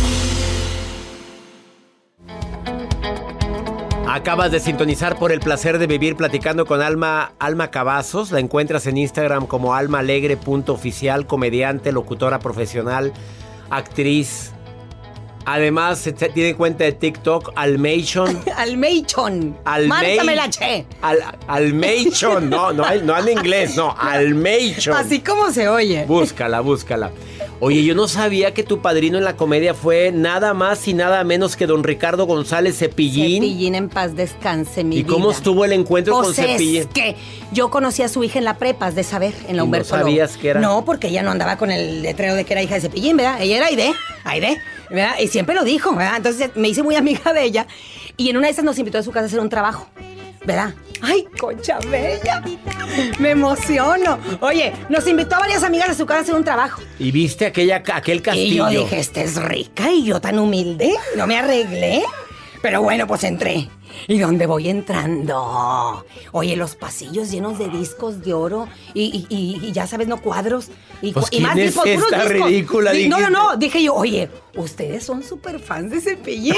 Acabas 4.13 4.51
de 4.51 4.59
sintonizar 4.59 5.17
por 5.17 5.31
el 5.31 5.39
placer 5.39 5.79
de 5.79 5.87
vivir 5.87 6.17
platicando 6.17 6.65
con 6.65 6.81
Alma, 6.81 7.31
Alma 7.39 7.71
Cavazos. 7.71 8.31
La 8.31 8.41
encuentras 8.41 8.85
en 8.85 8.97
Instagram 8.97 9.47
como 9.47 9.73
almaalegre.oficial, 9.73 11.25
comediante, 11.27 11.93
locutora 11.93 12.39
profesional, 12.39 13.13
actriz. 13.69 14.51
Además, 15.45 15.99
se 15.99 16.11
tiene 16.13 16.55
cuenta 16.55 16.83
de 16.83 16.91
TikTok, 16.91 17.51
Almation. 17.55 18.39
Almation. 18.57 19.57
Almei- 19.65 19.87
Márcame 19.87 20.35
la 20.35 20.49
che. 20.49 20.85
Al, 21.01 21.17
Almation, 21.47 22.49
no, 22.49 22.71
no, 22.73 22.83
no 23.03 23.17
en 23.17 23.37
inglés, 23.37 23.75
no, 23.75 23.95
Almation. 23.97 24.95
Así 24.95 25.19
como 25.19 25.51
se 25.51 25.67
oye. 25.67 26.05
Búscala, 26.05 26.61
búscala. 26.61 27.11
Oye, 27.63 27.83
yo 27.83 27.93
no 27.93 28.07
sabía 28.07 28.55
que 28.55 28.63
tu 28.63 28.81
padrino 28.81 29.19
en 29.19 29.23
la 29.23 29.35
comedia 29.35 29.75
fue 29.75 30.11
nada 30.11 30.55
más 30.55 30.87
y 30.87 30.95
nada 30.95 31.23
menos 31.23 31.55
que 31.55 31.67
don 31.67 31.83
Ricardo 31.83 32.25
González 32.25 32.77
Cepillín. 32.79 33.43
Cepillín 33.43 33.75
en 33.75 33.87
paz 33.87 34.15
descanse, 34.15 34.83
mi 34.83 34.95
¿Y 34.97 35.03
vida. 35.03 35.13
cómo 35.13 35.29
estuvo 35.29 35.63
el 35.63 35.73
encuentro 35.73 36.15
con 36.15 36.23
Pues 36.25 36.39
es 36.39 36.45
Cepillín? 36.47 36.87
que 36.87 37.15
yo 37.51 37.69
conocí 37.69 38.01
a 38.01 38.07
su 38.09 38.23
hija 38.23 38.39
en 38.39 38.45
la 38.45 38.57
prepa, 38.57 38.87
has 38.87 38.95
de 38.95 39.03
saber, 39.03 39.35
en 39.47 39.51
¿Y 39.51 39.53
la 39.53 39.57
no 39.57 39.63
Humberto 39.65 39.95
Lobo. 39.95 40.07
sabías 40.07 40.37
que 40.37 40.49
era? 40.49 40.59
No, 40.59 40.83
porque 40.85 41.09
ella 41.09 41.21
no 41.21 41.29
andaba 41.29 41.57
con 41.57 41.69
el 41.71 42.01
letrero 42.01 42.33
de 42.33 42.45
que 42.45 42.53
era 42.53 42.63
hija 42.63 42.75
de 42.75 42.81
Cepillín, 42.81 43.17
¿verdad? 43.17 43.39
Ella 43.39 43.57
era 43.57 43.67
Aide, 43.67 43.93
Aide, 44.23 44.57
¿verdad? 44.91 45.15
Y 45.19 45.27
siempre 45.27 45.55
lo 45.55 45.63
dijo, 45.63 45.95
¿verdad? 45.95 46.17
Entonces 46.17 46.51
me 46.55 46.69
hice 46.69 46.83
muy 46.83 46.95
amiga 46.95 47.33
de 47.33 47.43
ella 47.43 47.67
y 48.17 48.29
en 48.29 48.37
una 48.37 48.47
de 48.47 48.53
esas 48.53 48.65
nos 48.65 48.77
invitó 48.77 48.97
a 48.99 49.03
su 49.03 49.11
casa 49.11 49.23
a 49.23 49.27
hacer 49.27 49.39
un 49.39 49.49
trabajo, 49.49 49.87
¿verdad? 50.45 50.73
¡Ay, 51.01 51.25
concha 51.39 51.79
bella! 51.89 52.43
Me 53.17 53.31
emociono. 53.31 54.19
Oye, 54.41 54.71
nos 54.89 55.07
invitó 55.07 55.35
a 55.35 55.39
varias 55.39 55.63
amigas 55.63 55.89
a 55.89 55.93
su 55.95 56.05
casa 56.05 56.19
a 56.19 56.23
hacer 56.23 56.35
un 56.35 56.43
trabajo. 56.43 56.81
Y 56.99 57.11
viste 57.11 57.47
aquella, 57.47 57.81
aquel 57.93 58.17
Y 58.17 58.21
castillo. 58.21 58.69
yo 58.69 58.81
dije, 58.81 58.99
esta 58.99 59.21
es 59.21 59.41
rica 59.41 59.91
y 59.91 60.03
yo 60.03 60.21
tan 60.21 60.37
humilde, 60.37 60.93
no 61.15 61.25
me 61.25 61.37
arreglé. 61.39 62.03
Pero 62.61 62.83
bueno, 62.83 63.07
pues 63.07 63.23
entré. 63.23 63.67
¿Y 64.07 64.19
dónde 64.19 64.45
voy 64.47 64.69
entrando? 64.69 66.05
Oye, 66.31 66.55
los 66.55 66.75
pasillos 66.75 67.31
llenos 67.31 67.57
de 67.59 67.69
discos 67.69 68.21
de 68.23 68.33
oro 68.33 68.67
y, 68.93 69.27
y- 69.29 69.35
y- 69.35 69.65
y 69.67 69.71
ya 69.71 69.87
sabes, 69.87 70.07
no 70.07 70.21
cuadros. 70.21 70.67
Y, 71.01 71.13
Pues, 71.13 71.29
¿quién 71.29 71.43
más 71.43 71.57
es 71.57 71.65
discos, 71.73 71.85
esta 71.87 72.23
discos. 72.23 72.49
ridícula? 72.49 72.91
Di- 72.91 73.09
No, 73.09 73.19
no, 73.19 73.29
no. 73.29 73.55
Dije 73.57 73.81
yo, 73.83 73.93
oye, 73.95 74.29
ustedes 74.55 75.03
son 75.03 75.23
súper 75.23 75.59
fans 75.59 75.91
de 75.91 76.01
Cepillín. 76.01 76.55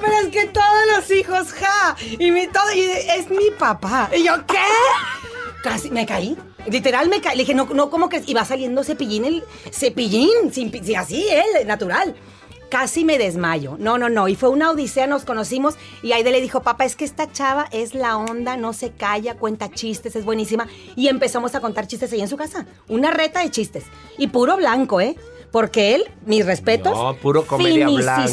Pero 0.00 0.12
es 0.22 0.28
que 0.28 0.46
todos 0.46 0.66
los 0.96 1.10
hijos, 1.10 1.52
ja. 1.52 1.96
Y 2.18 2.30
mi 2.30 2.46
todo, 2.46 2.72
y 2.74 2.80
es 2.80 3.28
mi 3.30 3.50
papá. 3.58 4.08
Y 4.16 4.24
yo, 4.24 4.34
¿qué? 4.46 4.56
Casi 5.62 5.90
me 5.90 6.06
caí. 6.06 6.36
Literal 6.66 7.08
me 7.08 7.20
caí. 7.20 7.36
Le 7.36 7.42
dije, 7.42 7.54
no, 7.54 7.66
no, 7.66 7.90
¿cómo 7.90 8.08
que? 8.08 8.22
Y 8.26 8.32
va 8.34 8.44
saliendo 8.44 8.82
cepillín 8.84 9.24
el. 9.26 9.44
Cepillín, 9.72 10.52
sin, 10.52 10.72
así, 10.96 11.26
él, 11.28 11.66
natural. 11.66 12.14
Casi 12.70 13.04
me 13.04 13.18
desmayo. 13.18 13.76
No, 13.78 13.98
no, 13.98 14.08
no. 14.08 14.28
Y 14.28 14.36
fue 14.36 14.48
una 14.48 14.70
odisea, 14.70 15.08
nos 15.08 15.24
conocimos. 15.24 15.74
Y 16.02 16.12
Aide 16.12 16.30
le 16.30 16.40
dijo, 16.40 16.62
papá, 16.62 16.84
es 16.84 16.94
que 16.94 17.04
esta 17.04 17.30
chava 17.30 17.66
es 17.72 17.94
la 17.94 18.16
onda, 18.16 18.56
no 18.56 18.72
se 18.72 18.92
calla, 18.92 19.36
cuenta 19.36 19.70
chistes, 19.70 20.14
es 20.14 20.24
buenísima. 20.24 20.68
Y 20.94 21.08
empezamos 21.08 21.54
a 21.56 21.60
contar 21.60 21.88
chistes 21.88 22.12
ahí 22.12 22.20
en 22.20 22.28
su 22.28 22.36
casa. 22.36 22.66
Una 22.88 23.10
reta 23.10 23.40
de 23.40 23.50
chistes. 23.50 23.84
Y 24.18 24.28
puro 24.28 24.56
blanco, 24.56 25.00
¿eh? 25.00 25.16
Porque 25.50 25.96
él, 25.96 26.04
mis 26.26 26.46
respetos. 26.46 26.92
No, 26.96 27.14
puro 27.16 27.44
comedia 27.44 27.88
blanca, 27.88 28.28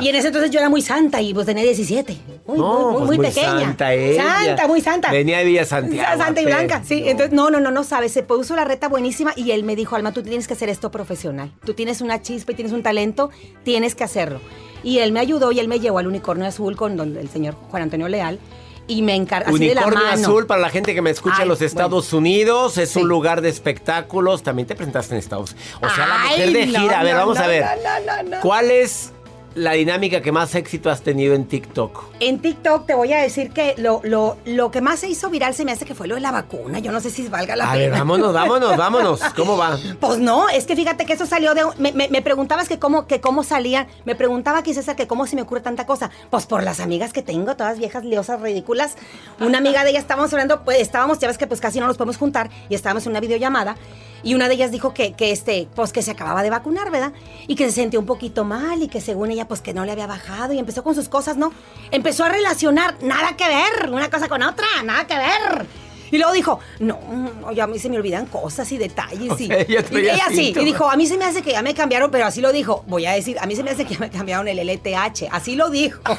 y 0.00 0.08
en 0.08 0.14
ese 0.14 0.28
entonces 0.28 0.50
yo 0.52 0.60
era 0.60 0.68
muy 0.68 0.80
santa 0.82 1.20
y 1.20 1.34
pues 1.34 1.46
tenía 1.46 1.64
17. 1.64 2.16
Muy, 2.46 2.58
No, 2.58 2.82
muy, 2.84 2.92
pues 2.92 3.06
muy 3.06 3.16
muy 3.16 3.26
pequeña. 3.26 3.58
santa 3.60 3.92
ella. 3.92 4.22
Santa, 4.46 4.68
muy 4.68 4.80
santa. 4.80 5.10
Venía 5.10 5.38
de 5.38 5.44
Villa 5.44 5.64
Santiago, 5.64 6.22
Santa 6.22 6.40
y 6.40 6.44
blanca, 6.44 6.82
sí. 6.84 7.02
Entonces, 7.06 7.32
no, 7.32 7.50
no, 7.50 7.58
no, 7.58 7.70
no 7.72 7.82
sabes. 7.82 8.12
Se 8.12 8.22
puso 8.22 8.54
la 8.54 8.64
reta 8.64 8.88
buenísima 8.88 9.32
y 9.34 9.50
él 9.50 9.64
me 9.64 9.74
dijo, 9.74 9.96
Alma, 9.96 10.12
tú 10.12 10.22
tienes 10.22 10.46
que 10.46 10.54
hacer 10.54 10.68
esto 10.68 10.90
profesional. 10.92 11.52
Tú 11.64 11.74
tienes 11.74 12.00
una 12.00 12.22
chispa 12.22 12.52
y 12.52 12.54
tienes 12.54 12.72
un 12.72 12.82
talento, 12.84 13.30
tienes 13.64 13.94
que 13.96 14.04
hacerlo. 14.04 14.40
Y 14.84 14.98
él 15.00 15.10
me 15.10 15.18
ayudó 15.18 15.50
y 15.50 15.58
él 15.58 15.66
me 15.66 15.80
llevó 15.80 15.98
al 15.98 16.06
unicornio 16.06 16.46
azul 16.46 16.76
con 16.76 16.96
don- 16.96 17.16
el 17.16 17.28
señor 17.28 17.54
Juan 17.70 17.82
Antonio 17.82 18.06
Leal. 18.08 18.38
Y 18.88 19.02
me 19.02 19.14
encargó 19.16 19.54
así 19.54 19.66
de 19.68 19.74
la 19.74 19.80
Unicornio 19.82 20.08
mano. 20.10 20.22
Azul, 20.22 20.46
para 20.46 20.60
la 20.60 20.68
gente 20.70 20.94
que 20.94 21.02
me 21.02 21.10
escucha 21.10 21.42
en 21.42 21.48
los 21.48 21.60
Estados 21.60 22.12
Unidos, 22.12 22.78
es 22.78 22.90
Sí. 22.90 23.00
un 23.00 23.08
lugar 23.08 23.40
de 23.40 23.48
espectáculos. 23.48 24.42
También 24.44 24.68
te 24.68 24.74
presentaste 24.76 25.14
en 25.14 25.18
Estados 25.18 25.56
O 25.80 25.88
sea, 25.88 26.06
la 26.06 26.18
mujer 26.30 26.52
de 26.52 26.66
no, 26.66 26.80
gira. 26.80 27.00
a 27.00 27.02
ver, 27.02 27.14
no, 27.14 27.20
vamos 27.20 27.38
no, 27.38 27.44
a 27.44 27.46
ver. 27.48 27.64
no, 27.64 28.00
no, 28.06 28.22
no, 28.22 28.30
no. 28.36 28.40
¿Cuál 28.42 28.70
es 28.70 29.12
la 29.56 29.72
dinámica 29.72 30.20
que 30.20 30.30
más 30.30 30.54
éxito 30.54 30.90
has 30.90 31.02
tenido 31.02 31.34
en 31.34 31.46
TikTok? 31.46 32.04
En 32.20 32.38
TikTok 32.40 32.86
te 32.86 32.94
voy 32.94 33.12
a 33.12 33.18
decir 33.22 33.50
que 33.50 33.74
lo, 33.78 34.00
lo, 34.04 34.36
lo 34.44 34.70
que 34.70 34.80
más 34.80 35.00
se 35.00 35.08
hizo 35.08 35.28
viral 35.30 35.54
se 35.54 35.64
me 35.64 35.72
hace 35.72 35.84
que 35.84 35.94
fue 35.94 36.06
lo 36.06 36.14
de 36.14 36.20
la 36.20 36.30
vacuna. 36.30 36.78
Yo 36.78 36.92
no 36.92 37.00
sé 37.00 37.10
si 37.10 37.26
valga 37.28 37.56
la 37.56 37.64
A 37.64 37.72
pena. 37.72 37.78
ver, 37.82 37.90
vámonos, 37.92 38.32
vámonos, 38.32 38.76
vámonos. 38.76 39.20
¿Cómo 39.34 39.56
va? 39.56 39.76
Pues 39.98 40.18
no, 40.18 40.48
es 40.48 40.66
que 40.66 40.76
fíjate 40.76 41.06
que 41.06 41.14
eso 41.14 41.26
salió 41.26 41.54
de... 41.54 41.62
Me, 41.78 41.92
me- 41.92 42.08
me 42.08 42.22
preguntabas 42.22 42.68
que 42.68 42.78
cómo, 42.78 43.06
que 43.06 43.20
cómo 43.20 43.42
salían. 43.42 43.86
Me 44.04 44.14
preguntaba 44.14 44.58
aquí 44.58 44.74
César 44.74 44.94
que 44.94 45.06
cómo 45.06 45.26
se 45.26 45.34
me 45.36 45.42
ocurre 45.42 45.62
tanta 45.62 45.86
cosa. 45.86 46.10
Pues 46.30 46.46
por 46.46 46.62
las 46.62 46.78
amigas 46.78 47.12
que 47.12 47.22
tengo, 47.22 47.56
todas 47.56 47.78
viejas 47.78 48.04
liosas 48.04 48.40
ridículas. 48.40 48.96
Una 49.40 49.58
amiga 49.58 49.84
de 49.84 49.90
ellas 49.90 50.02
estábamos 50.02 50.32
hablando, 50.32 50.64
pues 50.64 50.80
estábamos, 50.80 51.18
ya 51.18 51.28
ves 51.28 51.38
que 51.38 51.46
pues 51.46 51.60
casi 51.60 51.80
no 51.80 51.86
nos 51.86 51.96
podemos 51.96 52.18
juntar 52.18 52.50
y 52.68 52.74
estábamos 52.74 53.04
en 53.06 53.10
una 53.12 53.20
videollamada. 53.20 53.76
Y 54.22 54.34
una 54.34 54.48
de 54.48 54.54
ellas 54.54 54.70
dijo 54.70 54.94
que, 54.94 55.12
que 55.12 55.30
este, 55.30 55.68
pues 55.74 55.92
que 55.92 56.02
se 56.02 56.10
acababa 56.10 56.42
de 56.42 56.50
vacunar, 56.50 56.90
¿verdad? 56.90 57.12
Y 57.46 57.54
que 57.54 57.66
se 57.66 57.72
sentía 57.72 58.00
un 58.00 58.06
poquito 58.06 58.44
mal 58.44 58.82
y 58.82 58.88
que 58.88 59.00
según 59.00 59.30
ella, 59.30 59.48
pues 59.48 59.60
que 59.60 59.74
no 59.74 59.84
le 59.84 59.92
había 59.92 60.06
bajado 60.06 60.52
y 60.52 60.58
empezó 60.58 60.82
con 60.82 60.94
sus 60.94 61.08
cosas, 61.08 61.36
¿no? 61.36 61.52
Empezó 61.90 62.24
a 62.24 62.28
relacionar, 62.28 62.96
nada 63.02 63.36
que 63.36 63.46
ver, 63.46 63.90
una 63.90 64.10
cosa 64.10 64.28
con 64.28 64.42
otra, 64.42 64.66
nada 64.84 65.06
que 65.06 65.16
ver. 65.16 65.66
Y 66.10 66.18
luego 66.18 66.32
dijo, 66.32 66.60
no, 66.78 67.00
no, 67.40 67.52
ya 67.52 67.64
a 67.64 67.66
mí 67.66 67.78
se 67.78 67.88
me 67.88 67.96
olvidan 67.96 68.26
cosas 68.26 68.70
y 68.72 68.78
detalles. 68.78 69.32
O 69.32 69.38
y, 69.38 69.46
sea, 69.48 69.58
ella 69.58 69.84
y 69.90 69.96
ella 69.96 70.26
sí, 70.30 70.54
y 70.56 70.64
dijo, 70.64 70.88
a 70.88 70.96
mí 70.96 71.06
se 71.06 71.18
me 71.18 71.24
hace 71.24 71.42
que 71.42 71.52
ya 71.52 71.62
me 71.62 71.74
cambiaron, 71.74 72.10
pero 72.10 72.26
así 72.26 72.40
lo 72.40 72.52
dijo. 72.52 72.84
Voy 72.86 73.06
a 73.06 73.12
decir, 73.12 73.38
a 73.40 73.46
mí 73.46 73.56
se 73.56 73.62
me 73.62 73.70
hace 73.70 73.84
que 73.84 73.94
ya 73.94 74.00
me 74.00 74.10
cambiaron 74.10 74.46
el 74.48 74.58
LTH. 74.58 75.28
Así 75.30 75.56
lo 75.56 75.70
dijo. 75.70 76.00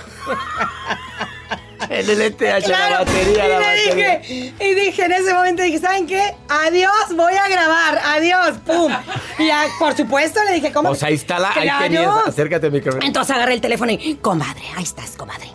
El 1.89 2.10
LTH, 2.10 2.41
la 2.41 2.62
Claro, 2.62 3.06
batería, 3.06 3.46
y 3.46 3.50
la 3.50 3.60
batería. 3.60 4.20
dije, 4.20 4.53
y 4.60 4.74
dije 4.75 5.06
en 5.06 5.12
ese 5.13 5.34
momento, 5.34 5.63
dije, 5.63 5.79
¿saben 5.79 6.06
qué? 6.08 6.36
Adiós, 6.50 6.91
voy 7.15 7.34
a 7.34 7.48
grabar, 7.48 8.00
adiós, 8.03 8.58
pum. 8.65 8.91
Y 9.39 9.50
por 9.79 9.96
supuesto 9.96 10.44
le 10.44 10.53
dije, 10.53 10.72
¿cómo? 10.72 10.89
Pues 10.89 11.03
ahí 11.03 11.15
está 11.15 11.39
la. 11.39 11.51
Ahí 11.53 11.70
tenías. 11.79 12.08
Acércate 12.27 12.67
al 12.67 12.72
micrófono. 12.74 13.06
Entonces 13.06 13.36
agarré 13.36 13.53
el 13.53 13.62
teléfono 13.62 13.91
y, 13.91 14.15
comadre, 14.15 14.63
ahí 14.75 14.84
estás, 14.84 15.12
comadre. 15.15 15.50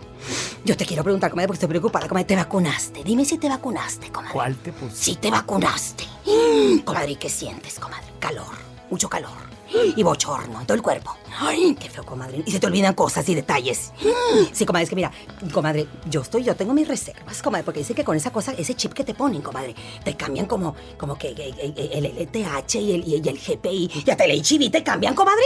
Yo 0.64 0.76
te 0.76 0.86
quiero 0.86 1.02
preguntar, 1.02 1.30
comadre, 1.30 1.48
porque 1.48 1.56
estoy 1.56 1.68
preocupada, 1.68 2.06
comadre, 2.08 2.24
¿te 2.26 2.36
vacunaste? 2.36 3.02
Dime 3.02 3.24
si 3.24 3.36
te 3.38 3.48
vacunaste, 3.48 4.10
comadre. 4.10 4.32
¿Cuál 4.32 4.56
te 4.56 4.72
puse? 4.72 4.96
Si 4.96 5.16
te 5.16 5.30
vacunaste. 5.30 6.04
Comadre, 6.84 7.10
¿y 7.12 7.16
qué 7.16 7.28
sientes, 7.28 7.78
comadre? 7.80 8.04
Calor, 8.20 8.46
mucho 8.88 9.08
calor. 9.08 9.51
Y 9.96 10.02
bochorno 10.02 10.60
en 10.60 10.66
todo 10.66 10.74
el 10.74 10.82
cuerpo. 10.82 11.16
Ay, 11.38 11.76
qué 11.78 11.88
feo, 11.88 12.04
comadre. 12.04 12.42
Y 12.44 12.50
se 12.50 12.60
te 12.60 12.66
olvidan 12.66 12.94
cosas 12.94 13.28
y 13.28 13.34
detalles. 13.34 13.92
Sí, 14.52 14.64
comadre, 14.64 14.84
es 14.84 14.90
que 14.90 14.96
mira, 14.96 15.10
comadre, 15.52 15.86
yo 16.06 16.22
estoy, 16.22 16.42
yo 16.42 16.56
tengo 16.56 16.72
mis 16.72 16.88
reservas, 16.88 17.42
comadre, 17.42 17.64
porque 17.64 17.80
dice 17.80 17.94
que 17.94 18.04
con 18.04 18.16
esa 18.16 18.32
cosa, 18.32 18.52
ese 18.52 18.74
chip 18.74 18.92
que 18.92 19.04
te 19.04 19.14
ponen, 19.14 19.42
comadre, 19.42 19.74
te 20.04 20.16
cambian 20.16 20.46
como, 20.46 20.74
como 20.96 21.16
que, 21.16 21.28
el 21.28 22.04
LTH 22.04 22.74
y 22.76 22.92
el, 22.92 23.08
y 23.08 23.28
el 23.28 23.38
GPI 23.38 24.02
y 24.06 24.10
hasta 24.10 24.24
el 24.24 24.42
HIV 24.42 24.70
te 24.70 24.82
cambian, 24.82 25.14
comadre. 25.14 25.42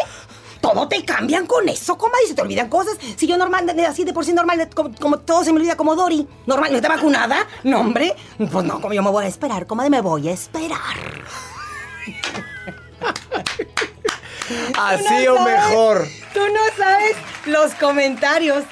Todo 0.61 0.89
te 0.89 1.05
cambian 1.05 1.47
con 1.47 1.69
eso, 1.69 1.97
comadre, 1.99 2.25
y 2.25 2.29
se 2.29 2.35
te 2.35 2.43
olvidan 2.43 2.69
cosas. 2.69 2.97
Si 3.17 3.27
yo 3.27 3.37
normal, 3.37 3.69
así 3.87 4.05
de 4.05 4.13
por 4.13 4.25
sí 4.25 4.33
normal, 4.33 4.69
como, 4.75 4.95
como 4.95 5.19
todo 5.19 5.45
se 5.45 5.53
me 5.53 5.59
olvida 5.59 5.77
como 5.77 5.95
Dory. 5.95 6.27
Normal, 6.47 6.71
¿no 6.71 6.77
está 6.77 6.89
vacunada? 6.89 7.47
No, 7.63 7.81
hombre. 7.81 8.15
Pues 8.39 8.65
no, 8.65 8.81
como 8.81 8.95
yo 8.95 9.03
me 9.03 9.11
voy 9.11 9.25
a 9.25 9.29
esperar, 9.29 9.67
comadre, 9.67 9.91
me 9.91 10.01
voy 10.01 10.29
a 10.29 10.33
esperar. 10.33 10.79
Así 14.79 15.25
no 15.27 15.35
o 15.35 15.37
sabes. 15.39 15.55
mejor. 15.55 16.07
Tú 16.35 16.41
no 16.41 16.61
sabes 16.77 17.17
los 17.47 17.75
comentarios. 17.75 18.65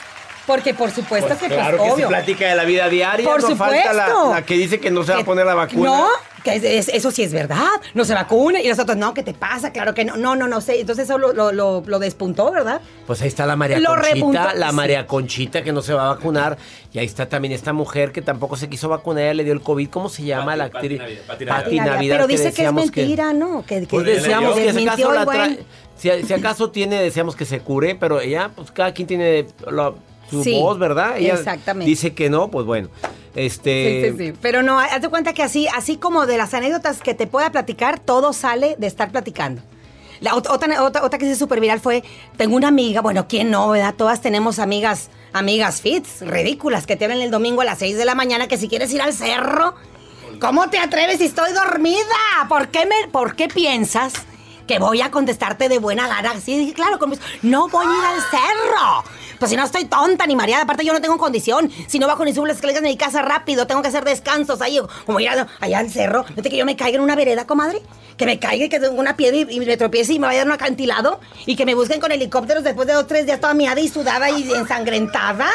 Porque 0.46 0.74
por 0.74 0.90
supuesto 0.90 1.28
Pues 1.28 1.40
que, 1.40 1.48
claro 1.48 1.78
pues, 1.78 1.88
que 1.88 1.94
obvio. 1.94 2.06
se 2.08 2.08
plática 2.10 2.46
de 2.46 2.54
la 2.54 2.64
vida 2.64 2.86
diaria. 2.90 3.26
Por 3.26 3.40
no 3.42 3.56
falta 3.56 3.94
la, 3.94 4.06
supuesto. 4.08 4.34
la 4.34 4.42
que 4.44 4.54
dice 4.58 4.78
que 4.78 4.90
no 4.90 5.02
se 5.02 5.12
va 5.14 5.20
a 5.20 5.24
poner 5.24 5.46
la 5.46 5.54
vacuna. 5.54 5.88
No, 5.88 6.08
que 6.44 6.54
es- 6.56 6.62
es- 6.64 6.88
eso 6.88 7.10
sí 7.10 7.22
es 7.24 7.32
verdad. 7.32 7.66
No 7.94 8.04
se 8.04 8.14
vacuna. 8.14 8.60
Y 8.60 8.68
nosotros, 8.68 8.96
no, 8.96 9.12
¿qué 9.14 9.22
te 9.24 9.34
pasa? 9.34 9.72
Claro 9.72 9.94
que 9.94 10.04
no. 10.04 10.16
No, 10.16 10.36
no, 10.36 10.46
no 10.46 10.60
sé. 10.60 10.78
Entonces 10.80 11.06
eso 11.06 11.18
lo, 11.18 11.32
lo, 11.32 11.50
lo- 11.50 11.82
lo 11.84 11.98
despuntó, 11.98 12.52
¿verdad? 12.52 12.80
Pues 13.06 13.20
ahí 13.22 13.28
está 13.28 13.46
la 13.46 13.56
María 13.56 13.80
Lo 13.80 13.88
Conchita, 13.90 14.14
repuntó, 14.14 14.40
la 14.54 14.68
sí. 14.70 14.74
María 14.76 15.06
Conchita 15.06 15.62
que 15.64 15.72
no 15.72 15.82
se 15.82 15.94
va 15.94 16.10
a 16.10 16.14
vacunar. 16.14 16.56
Y 16.92 16.98
ahí 17.00 17.06
está 17.06 17.28
también 17.28 17.52
esta 17.52 17.72
mujer 17.72 18.12
que 18.12 18.22
tampoco 18.22 18.56
se 18.56 18.68
quiso 18.68 18.88
vacunar, 18.88 19.24
ella 19.24 19.34
le 19.34 19.44
dio 19.44 19.52
el 19.52 19.60
COVID. 19.62 19.88
¿Cómo 19.88 20.08
se 20.08 20.22
llama 20.24 20.54
la 20.54 20.64
actriz? 20.64 21.00
Pati 21.26 21.44
Navidad. 21.80 22.16
Pero 22.16 22.26
dice 22.28 22.42
que 22.44 22.48
es 22.48 22.54
decíamos 22.56 22.84
mentira, 22.86 23.32
¿no? 23.32 23.64
Que, 23.66 23.80
que 23.80 23.86
Pues 23.86 24.04
deseamos 24.06 24.54
que 24.54 24.60
si 24.60 24.66
desmintió 24.66 24.92
acaso, 24.92 25.08
el 25.10 25.14
la 25.16 25.24
buen- 25.24 25.58
tra- 25.58 25.64
si, 25.96 26.26
si 26.26 26.32
acaso 26.34 26.70
tiene, 26.70 27.00
deseamos 27.02 27.34
que 27.34 27.44
se 27.46 27.60
cure, 27.60 27.94
pero 27.94 28.20
ella, 28.20 28.50
pues 28.54 28.70
cada 28.70 28.92
quien 28.92 29.08
tiene 29.08 29.46
la- 29.70 29.92
su 30.30 30.42
Sí, 30.42 30.58
voz, 30.58 30.78
¿verdad? 30.78 31.16
Ella 31.18 31.34
exactamente. 31.34 31.88
dice 31.88 32.14
que 32.14 32.30
no, 32.30 32.50
pues 32.50 32.64
bueno. 32.66 32.88
Este. 33.34 34.12
Sí, 34.16 34.16
sí, 34.18 34.26
sí. 34.32 34.38
Pero 34.40 34.62
no, 34.62 34.78
haz 34.78 35.00
de 35.02 35.08
cuenta 35.08 35.32
que 35.32 35.42
así, 35.42 35.66
así 35.68 35.96
como 35.96 36.26
de 36.26 36.36
las 36.38 36.54
anécdotas 36.54 37.00
que 37.00 37.14
te 37.14 37.26
pueda 37.26 37.50
platicar, 37.50 37.98
todo 37.98 38.32
sale 38.32 38.76
de 38.78 38.86
estar 38.86 39.10
platicando. 39.10 39.62
La 40.20 40.32
ot- 40.32 40.48
otra, 40.48 40.82
otra, 40.82 41.02
otra 41.04 41.18
que 41.18 41.26
se 41.26 41.34
súper 41.36 41.60
viral 41.60 41.80
fue, 41.80 42.04
tengo 42.36 42.56
una 42.56 42.68
amiga, 42.68 43.00
bueno, 43.00 43.26
¿quién 43.28 43.50
no, 43.50 43.68
verdad? 43.70 43.94
Todas 43.96 44.20
tenemos 44.20 44.58
amigas, 44.58 45.10
amigas 45.32 45.80
fits, 45.80 46.20
ridículas, 46.20 46.86
que 46.86 46.96
te 46.96 47.04
hablan 47.04 47.20
el 47.20 47.30
domingo 47.32 47.60
a 47.62 47.64
las 47.64 47.78
6 47.80 47.96
de 47.98 48.04
la 48.04 48.14
mañana 48.14 48.46
que 48.46 48.56
si 48.56 48.68
quieres 48.68 48.92
ir 48.92 49.02
al 49.02 49.12
cerro, 49.12 49.74
¿cómo 50.40 50.70
te 50.70 50.78
atreves 50.78 51.18
si 51.18 51.24
estoy 51.24 51.52
dormida? 51.52 51.98
¿Por 52.48 52.68
qué, 52.68 52.86
me, 52.86 53.08
¿por 53.10 53.34
qué 53.34 53.48
piensas 53.48 54.12
que 54.68 54.78
voy 54.78 55.02
a 55.02 55.10
contestarte 55.10 55.68
de 55.68 55.78
buena 55.78 56.06
gana? 56.06 56.40
Sí, 56.40 56.72
claro, 56.74 56.98
con 57.00 57.12
no 57.42 57.68
voy 57.68 57.84
a 57.84 57.90
ir 57.90 58.04
al 58.04 58.20
cerro. 58.30 59.04
Pues 59.44 59.50
si 59.50 59.58
no 59.58 59.64
estoy 59.64 59.84
tonta 59.84 60.26
ni 60.26 60.34
mareada, 60.34 60.62
aparte 60.62 60.86
yo 60.86 60.94
no 60.94 61.02
tengo 61.02 61.18
condición. 61.18 61.70
Si 61.86 61.98
no 61.98 62.06
bajo 62.06 62.24
ni 62.24 62.32
subo 62.32 62.46
las 62.46 62.56
escaleras 62.56 62.82
de 62.82 62.88
mi 62.88 62.96
casa 62.96 63.20
rápido, 63.20 63.66
tengo 63.66 63.82
que 63.82 63.88
hacer 63.88 64.02
descansos 64.02 64.62
ahí, 64.62 64.80
como 65.04 65.20
ir 65.20 65.28
allá 65.28 65.78
al 65.78 65.90
cerro. 65.90 66.24
¿No 66.34 66.42
te 66.42 66.48
que 66.48 66.56
yo 66.56 66.64
me 66.64 66.76
caiga 66.76 66.96
en 66.96 67.02
una 67.02 67.14
vereda, 67.14 67.46
comadre? 67.46 67.82
Que 68.16 68.24
me 68.24 68.38
caiga 68.38 68.64
y 68.64 68.68
que 68.70 68.80
tengo 68.80 68.98
una 68.98 69.16
piedra 69.16 69.36
y, 69.36 69.60
me 69.60 69.76
tropiece 69.76 70.14
y 70.14 70.18
me 70.18 70.28
vaya 70.28 70.40
a 70.40 70.44
un 70.46 70.52
acantilado 70.52 71.20
y 71.44 71.56
que 71.56 71.66
me 71.66 71.74
busquen 71.74 72.00
con 72.00 72.10
helicópteros 72.10 72.64
después 72.64 72.88
de 72.88 72.94
dos, 72.94 73.06
tres 73.06 73.26
días 73.26 73.38
toda 73.38 73.52
miada 73.52 73.82
y 73.82 73.88
sudada 73.88 74.30
y 74.30 74.50
ensangrentada. 74.50 75.50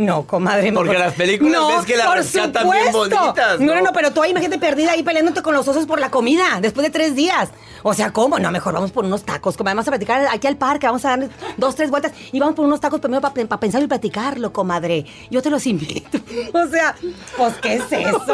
No, 0.00 0.26
comadre. 0.26 0.72
Porque 0.72 0.98
las 0.98 1.12
películas 1.12 1.60
ves 1.68 1.84
que 1.84 1.96
las 1.96 2.06
por 2.06 2.16
rescatan 2.16 2.70
bien 2.70 2.90
bonitas, 2.90 3.60
No, 3.60 3.66
no, 3.66 3.74
¿no? 3.74 3.80
no, 3.82 3.92
pero 3.92 4.12
tú 4.12 4.22
ahí 4.22 4.30
imagínate 4.30 4.58
perdida 4.58 4.92
ahí 4.92 5.02
peleándote 5.02 5.42
con 5.42 5.52
los 5.54 5.68
osos 5.68 5.84
por 5.84 6.00
la 6.00 6.10
comida 6.10 6.58
después 6.62 6.84
de 6.86 6.90
tres 6.90 7.14
días. 7.14 7.50
O 7.82 7.92
sea, 7.92 8.10
¿cómo? 8.10 8.38
No, 8.38 8.50
mejor 8.50 8.72
vamos 8.72 8.92
por 8.92 9.04
unos 9.04 9.24
tacos. 9.24 9.58
Como 9.58 9.68
vamos 9.68 9.86
a 9.86 9.90
platicar 9.90 10.26
aquí 10.32 10.46
al 10.46 10.56
parque, 10.56 10.86
vamos 10.86 11.04
a 11.04 11.16
dar 11.16 11.28
dos, 11.58 11.74
tres 11.74 11.90
vueltas 11.90 12.12
y 12.32 12.40
vamos 12.40 12.54
por 12.54 12.64
unos 12.64 12.80
tacos 12.80 12.98
primero 13.00 13.20
para 13.20 13.60
pensar 13.60 13.82
y 13.82 13.86
platicarlo, 13.86 14.52
comadre. 14.54 15.04
Yo 15.30 15.42
te 15.42 15.50
los 15.50 15.66
invito. 15.66 16.18
O 16.54 16.66
sea, 16.66 16.94
pues, 17.36 17.54
¿qué 17.56 17.74
es 17.74 17.84
eso? 17.92 18.24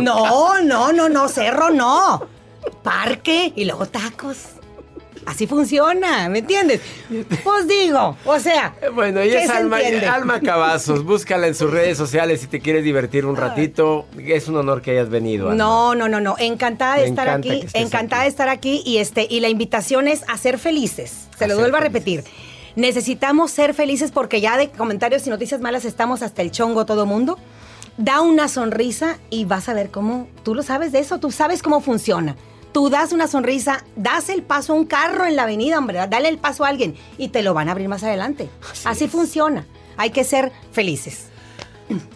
No, 0.00 0.60
no, 0.62 0.92
no, 0.92 1.08
no, 1.08 1.28
cerro 1.28 1.70
no. 1.70 2.22
Parque 2.82 3.52
y 3.56 3.64
luego 3.64 3.86
tacos. 3.86 4.38
Así 5.26 5.46
funciona, 5.46 6.28
¿me 6.28 6.40
entiendes? 6.40 6.80
Pues 7.44 7.68
digo, 7.68 8.16
o 8.24 8.38
sea. 8.38 8.74
Bueno, 8.94 9.20
ella 9.20 9.38
¿qué 9.38 9.44
es 9.44 9.50
Alma, 9.50 9.80
entiende? 9.80 10.06
Alma 10.06 10.40
Cavazos. 10.40 11.04
Búscala 11.04 11.46
en 11.46 11.54
sus 11.54 11.70
redes 11.70 11.96
sociales 11.96 12.40
si 12.40 12.48
te 12.48 12.60
quieres 12.60 12.84
divertir 12.84 13.24
un 13.24 13.36
ratito. 13.36 14.06
Es 14.18 14.48
un 14.48 14.56
honor 14.56 14.82
que 14.82 14.92
hayas 14.92 15.10
venido. 15.10 15.50
Alma. 15.50 15.56
No, 15.56 15.94
no, 15.94 16.08
no, 16.08 16.20
no. 16.20 16.34
Encantada 16.38 16.96
de 16.96 17.02
Me 17.02 17.08
estar 17.08 17.28
aquí. 17.28 17.64
Encantada 17.74 18.22
de 18.22 18.28
estar 18.28 18.48
aquí. 18.48 18.82
Y 18.84 18.98
este, 18.98 19.26
y 19.28 19.40
la 19.40 19.48
invitación 19.48 20.08
es 20.08 20.24
a 20.28 20.36
ser 20.38 20.58
felices. 20.58 21.28
Se 21.38 21.46
lo 21.46 21.56
vuelvo 21.56 21.76
a 21.76 21.80
repetir. 21.80 22.24
Necesitamos 22.74 23.50
ser 23.50 23.74
felices 23.74 24.10
porque 24.10 24.40
ya 24.40 24.56
de 24.56 24.70
comentarios 24.70 25.26
y 25.26 25.30
noticias 25.30 25.60
malas 25.60 25.84
estamos 25.84 26.22
hasta 26.22 26.42
el 26.42 26.50
chongo 26.50 26.86
todo 26.86 27.06
mundo. 27.06 27.38
Da 27.98 28.22
una 28.22 28.48
sonrisa 28.48 29.18
y 29.30 29.44
vas 29.44 29.68
a 29.68 29.74
ver 29.74 29.90
cómo. 29.90 30.26
Tú 30.42 30.54
lo 30.54 30.62
sabes 30.62 30.92
de 30.92 30.98
eso, 30.98 31.18
tú 31.18 31.30
sabes 31.30 31.62
cómo 31.62 31.80
funciona. 31.80 32.36
Tú 32.72 32.88
das 32.88 33.12
una 33.12 33.28
sonrisa, 33.28 33.84
das 33.96 34.28
el 34.30 34.42
paso 34.42 34.72
a 34.72 34.76
un 34.76 34.86
carro 34.86 35.26
en 35.26 35.36
la 35.36 35.42
avenida, 35.42 35.78
hombre, 35.78 35.98
dale 36.08 36.28
el 36.28 36.38
paso 36.38 36.64
a 36.64 36.68
alguien 36.68 36.94
y 37.18 37.28
te 37.28 37.42
lo 37.42 37.52
van 37.52 37.68
a 37.68 37.72
abrir 37.72 37.88
más 37.88 38.02
adelante. 38.02 38.48
Así, 38.84 39.08
funciona. 39.08 39.66
Hay 39.98 40.10
que 40.10 40.24
ser 40.24 40.52
felices. 40.72 41.26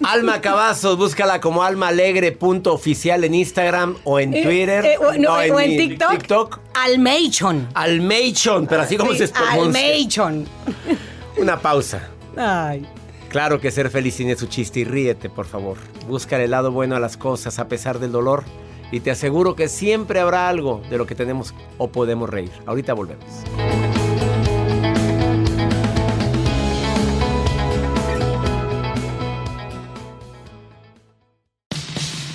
Alma 0.03 0.40
Cavazos, 0.40 0.97
búscala 0.97 1.40
como 1.42 1.62
almaalegre.oficial 1.62 3.25
en 3.25 3.35
Instagram 3.35 3.97
o 4.05 4.19
en 4.19 4.33
Eh, 4.33 4.42
Twitter. 4.42 4.85
eh, 4.87 4.97
o- 4.99 5.12
no, 5.19 5.35
o 5.35 5.61
en 5.61 5.77
TikTok. 5.77 6.11
TikTok. 6.12 6.61
Almeichon. 6.75 7.69
Almeichon, 7.75 8.66
pero 8.66 8.83
así 8.83 8.97
como 8.97 9.12
Sí, 9.12 9.19
se 9.19 9.29
pronuncia. 9.29 9.62
Almeichon. 9.62 10.47
Una 11.37 11.61
pausa. 11.61 12.09
Ay. 12.35 12.87
Claro 13.29 13.61
que 13.61 13.71
ser 13.71 13.90
feliz 13.90 14.16
tiene 14.16 14.37
su 14.37 14.47
chiste 14.47 14.81
y 14.81 14.85
ríete, 14.85 15.29
por 15.29 15.45
favor. 15.45 15.77
Busca 16.09 16.40
el 16.42 16.51
lado 16.51 16.71
bueno 16.73 16.97
a 16.97 17.01
las 17.01 17.19
cosas 17.19 17.59
a 17.59 17.69
pesar 17.69 17.99
del 17.99 18.12
dolor 18.12 18.45
y 18.90 19.01
te 19.01 19.11
aseguro 19.11 19.57
que 19.57 19.68
siempre 19.68 20.20
habrá 20.20 20.49
algo 20.49 20.83
de 20.90 20.99
lo 20.99 21.07
que 21.07 21.14
tenemos 21.14 21.55
o 21.79 21.88
podemos 21.88 22.29
reír. 22.31 22.53
Ahorita 22.66 22.94
volvemos. 22.94 23.25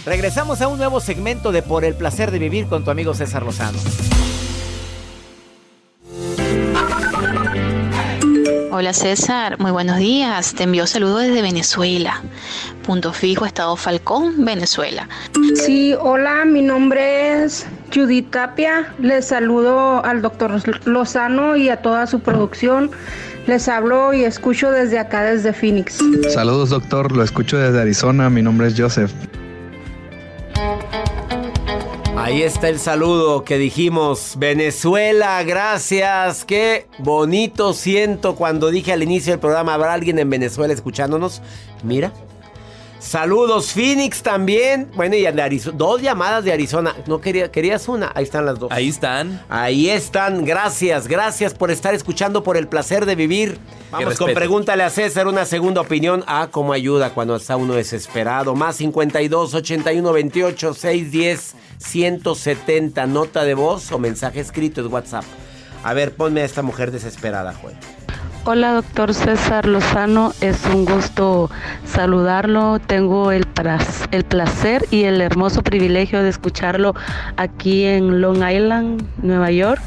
Regresamos 0.06 0.62
a 0.62 0.68
un 0.68 0.78
nuevo 0.78 1.00
segmento 1.00 1.52
de 1.52 1.62
Por 1.62 1.86
el 1.86 1.96
placer 1.96 2.32
de 2.32 2.40
vivir 2.40 2.68
con 2.68 2.84
tu 2.84 2.92
amigo 2.92 3.14
César 3.14 3.44
Lozano. 3.44 3.78
Hola 8.82 8.94
César, 8.94 9.60
muy 9.60 9.70
buenos 9.70 10.00
días. 10.00 10.56
Te 10.56 10.64
envío 10.64 10.88
saludos 10.88 11.22
desde 11.22 11.44
Venezuela. 11.44 12.24
Punto 12.84 13.14
fijo, 13.14 13.46
Estado 13.46 13.76
Falcón, 13.76 14.44
Venezuela. 14.44 15.08
Sí, 15.54 15.94
hola, 16.00 16.46
mi 16.46 16.64
nombre 16.64 17.44
es 17.44 17.68
Judith 17.94 18.32
Tapia. 18.32 18.92
Les 18.98 19.28
saludo 19.28 20.04
al 20.04 20.24
doctor 20.24 20.60
Lozano 20.86 21.56
y 21.56 21.70
a 21.70 21.84
toda 21.84 22.08
su 22.08 22.22
producción. 22.22 22.90
Les 23.46 23.68
hablo 23.68 24.16
y 24.16 24.24
escucho 24.24 24.72
desde 24.72 24.98
acá, 24.98 25.26
desde 25.26 25.54
Phoenix. 25.54 26.00
Saludos 26.34 26.72
doctor, 26.72 27.12
lo 27.12 27.22
escucho 27.22 27.60
desde 27.60 27.82
Arizona, 27.82 28.32
mi 28.32 28.42
nombre 28.42 28.66
es 28.66 28.74
Joseph. 28.76 29.12
Ahí 32.24 32.44
está 32.44 32.70
el 32.70 32.78
saludo 32.78 33.44
que 33.44 33.58
dijimos. 33.58 34.36
Venezuela, 34.38 35.42
gracias. 35.42 36.46
Qué 36.46 36.86
bonito 37.00 37.74
siento 37.74 38.36
cuando 38.36 38.70
dije 38.70 38.94
al 38.94 39.02
inicio 39.02 39.34
del 39.34 39.40
programa, 39.40 39.74
¿habrá 39.74 39.94
alguien 39.94 40.20
en 40.20 40.30
Venezuela 40.30 40.72
escuchándonos? 40.72 41.42
Mira. 41.84 42.14
Saludos, 43.02 43.74
Phoenix 43.74 44.22
también. 44.22 44.88
Bueno, 44.96 45.16
y 45.16 45.24
de 45.24 45.42
Arizona. 45.42 45.76
Dos 45.76 46.04
llamadas 46.04 46.44
de 46.44 46.54
Arizona. 46.54 46.96
No 47.08 47.20
quería, 47.20 47.52
querías 47.52 47.88
una. 47.88 48.12
Ahí 48.14 48.24
están 48.24 48.46
las 48.46 48.60
dos. 48.60 48.72
Ahí 48.72 48.90
están. 48.90 49.42
Ahí 49.50 49.90
están. 49.90 50.46
Gracias, 50.46 51.08
gracias 51.08 51.56
por 51.56 51.72
estar 51.72 51.96
escuchando 51.96 52.44
por 52.44 52.58
el 52.58 52.68
placer 52.68 53.08
de 53.08 53.16
vivir. 53.16 53.58
Vamos 53.90 54.18
con 54.20 54.34
pregúntale 54.36 54.84
a 54.84 54.92
César 54.92 55.28
una 55.28 55.46
segunda 55.46 55.82
opinión. 55.82 56.24
Ah, 56.28 56.50
cómo 56.52 56.74
ayuda 56.74 57.14
cuando 57.16 57.36
está 57.36 57.56
uno 57.56 57.74
desesperado. 57.74 58.54
Más 58.54 58.76
52 58.76 59.56
81 59.56 60.14
28 60.14 60.74
610 60.76 61.56
170. 61.80 63.08
Nota 63.08 63.44
de 63.44 63.56
voz 63.56 63.92
o 63.92 63.98
mensaje 63.98 64.40
escrito 64.40 64.80
es 64.80 64.88
WhatsApp. 64.88 65.26
A 65.84 65.94
ver, 65.94 66.14
ponme 66.14 66.42
a 66.42 66.46
esta 66.46 66.62
mujer 66.62 66.92
desesperada, 66.92 67.56
Juan. 67.56 67.74
Hola, 68.44 68.74
doctor 68.74 69.14
César 69.14 69.68
Lozano. 69.68 70.34
Es 70.42 70.66
un 70.66 70.86
gusto 70.86 71.52
saludarlo. 71.86 72.80
Tengo 72.80 73.32
el, 73.32 73.46
el 74.10 74.24
placer 74.24 74.84
y 74.90 75.04
el 75.04 75.22
hermoso 75.22 75.62
privilegio 75.62 76.24
de 76.24 76.30
escucharlo 76.30 76.96
aquí 77.38 77.84
en 77.86 78.20
Long 78.20 78.38
Island, 78.38 79.04
Nueva 79.22 79.52
York. 79.52 79.84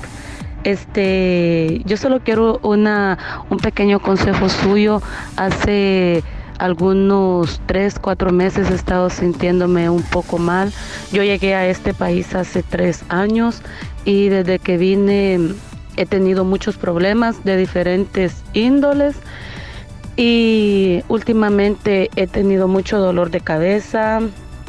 Este, 0.62 1.82
yo 1.84 1.96
solo 1.96 2.20
quiero 2.20 2.60
una, 2.62 3.18
un 3.50 3.58
pequeño 3.58 3.98
consejo 3.98 4.48
suyo. 4.48 5.02
Hace 5.36 6.22
algunos 6.58 7.60
tres, 7.66 7.98
cuatro 7.98 8.30
meses 8.30 8.70
he 8.70 8.74
estado 8.74 9.10
sintiéndome 9.10 9.90
un 9.90 10.04
poco 10.04 10.38
mal. 10.38 10.72
Yo 11.10 11.24
llegué 11.24 11.56
a 11.56 11.66
este 11.66 11.92
país 11.92 12.32
hace 12.36 12.62
tres 12.62 13.04
años 13.08 13.62
y 14.04 14.28
desde 14.28 14.60
que 14.60 14.76
vine 14.76 15.40
he 15.96 16.06
tenido 16.06 16.44
muchos 16.44 16.76
problemas 16.76 17.44
de 17.44 17.56
diferentes 17.56 18.42
índoles 18.52 19.16
y 20.16 21.02
últimamente 21.08 22.10
he 22.16 22.26
tenido 22.26 22.68
mucho 22.68 22.98
dolor 22.98 23.30
de 23.30 23.40
cabeza, 23.40 24.20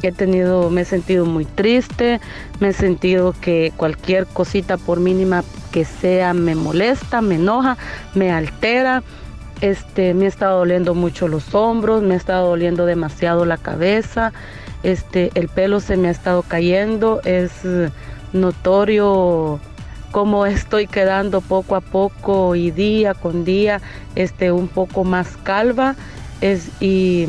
he 0.02 0.12
tenido, 0.12 0.70
me 0.70 0.82
he 0.82 0.86
sentido 0.86 1.26
muy 1.26 1.46
triste, 1.46 2.20
me 2.60 2.70
he 2.70 2.74
sentido 2.74 3.34
que 3.40 3.72
cualquier 3.78 4.26
cosita 4.26 4.78
por 4.78 5.00
mínima 5.00 5.44
que 5.72 5.86
sea 5.86 6.34
me 6.34 6.56
molesta, 6.56 7.22
me 7.22 7.36
enoja, 7.36 7.78
me 8.14 8.32
altera. 8.32 9.04
Este, 9.62 10.14
me 10.14 10.26
ha 10.26 10.28
estado 10.28 10.60
doliendo 10.60 10.94
mucho 10.96 11.30
los 11.30 11.56
hombros, 11.56 12.04
me 12.04 12.16
ha 12.16 12.18
estado 12.18 12.50
doliendo 12.50 12.86
demasiado 12.86 13.46
la 13.46 13.58
cabeza, 13.58 14.34
este, 14.84 15.32
el 15.36 15.48
pelo 15.48 15.80
se 15.80 15.96
me 15.96 16.10
ha 16.10 16.12
estado 16.12 16.44
cayendo, 16.44 17.22
es 17.24 17.52
notorio 18.34 19.62
cómo 20.16 20.46
estoy 20.46 20.88
quedando 20.88 21.42
poco 21.42 21.76
a 21.76 21.82
poco 21.82 22.56
y 22.56 22.72
día 22.72 23.14
con 23.14 23.44
día 23.44 23.82
este, 24.16 24.54
un 24.54 24.70
poco 24.70 25.04
más 25.04 25.36
calva 25.44 25.96
es, 26.40 26.70
y 26.80 27.26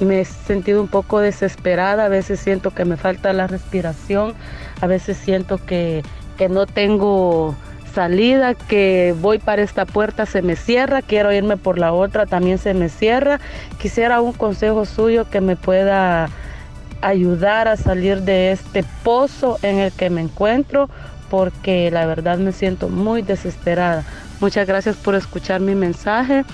me 0.00 0.20
he 0.20 0.24
sentido 0.26 0.82
un 0.82 0.88
poco 0.88 1.20
desesperada, 1.20 2.04
a 2.04 2.08
veces 2.08 2.38
siento 2.38 2.72
que 2.72 2.84
me 2.84 2.98
falta 2.98 3.32
la 3.32 3.46
respiración, 3.46 4.34
a 4.82 4.86
veces 4.86 5.16
siento 5.16 5.56
que, 5.64 6.02
que 6.36 6.50
no 6.50 6.66
tengo 6.66 7.54
salida, 7.94 8.52
que 8.52 9.14
voy 9.18 9.38
para 9.38 9.62
esta 9.62 9.86
puerta, 9.86 10.26
se 10.26 10.42
me 10.42 10.56
cierra, 10.56 11.00
quiero 11.00 11.32
irme 11.32 11.56
por 11.56 11.78
la 11.78 11.94
otra, 11.94 12.26
también 12.26 12.58
se 12.58 12.74
me 12.74 12.90
cierra. 12.90 13.40
Quisiera 13.78 14.20
un 14.20 14.34
consejo 14.34 14.84
suyo 14.84 15.24
que 15.30 15.40
me 15.40 15.56
pueda 15.56 16.28
ayudar 17.00 17.66
a 17.66 17.78
salir 17.78 18.22
de 18.22 18.52
este 18.52 18.84
pozo 19.04 19.58
en 19.62 19.78
el 19.78 19.92
que 19.92 20.10
me 20.10 20.20
encuentro 20.20 20.90
porque 21.30 21.90
la 21.90 22.06
verdad 22.06 22.38
me 22.38 22.52
siento 22.52 22.88
muy 22.88 23.22
desesperada. 23.22 24.04
Muchas 24.40 24.66
gracias 24.66 24.96
por 24.96 25.14
escuchar 25.14 25.60
mi 25.60 25.74
mensaje, 25.74 26.44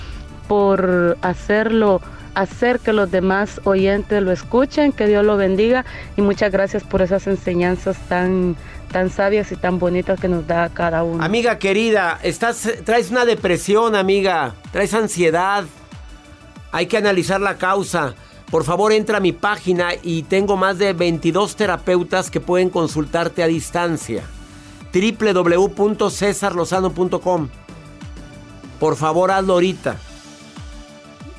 por 0.47 1.17
hacerlo, 1.21 2.01
hacer 2.35 2.79
que 2.79 2.93
los 2.93 3.11
demás 3.11 3.61
oyentes 3.63 4.21
lo 4.23 4.31
escuchen, 4.31 4.91
que 4.91 5.07
Dios 5.07 5.25
lo 5.25 5.37
bendiga 5.37 5.85
y 6.17 6.21
muchas 6.21 6.51
gracias 6.51 6.83
por 6.83 7.01
esas 7.01 7.27
enseñanzas 7.27 7.97
tan 8.07 8.55
tan 8.91 9.09
sabias 9.09 9.51
y 9.51 9.55
tan 9.55 9.79
bonitas 9.79 10.19
que 10.19 10.27
nos 10.27 10.45
da 10.45 10.69
cada 10.69 11.03
uno. 11.03 11.23
Amiga 11.23 11.57
querida, 11.57 12.19
estás 12.21 12.69
traes 12.85 13.09
una 13.09 13.25
depresión, 13.25 13.95
amiga, 13.95 14.53
traes 14.71 14.93
ansiedad. 14.93 15.63
Hay 16.71 16.85
que 16.85 16.97
analizar 16.97 17.41
la 17.41 17.57
causa. 17.57 18.13
Por 18.49 18.63
favor, 18.63 18.91
entra 18.91 19.17
a 19.17 19.19
mi 19.19 19.31
página 19.31 19.89
y 20.03 20.23
tengo 20.23 20.57
más 20.57 20.77
de 20.77 20.93
22 20.93 21.55
terapeutas 21.55 22.29
que 22.29 22.39
pueden 22.39 22.69
consultarte 22.69 23.41
a 23.41 23.47
distancia 23.47 24.23
www.cesarlozano.com. 24.93 27.49
Por 28.79 28.95
favor, 28.95 29.31
hazlo 29.31 29.53
ahorita. 29.53 29.97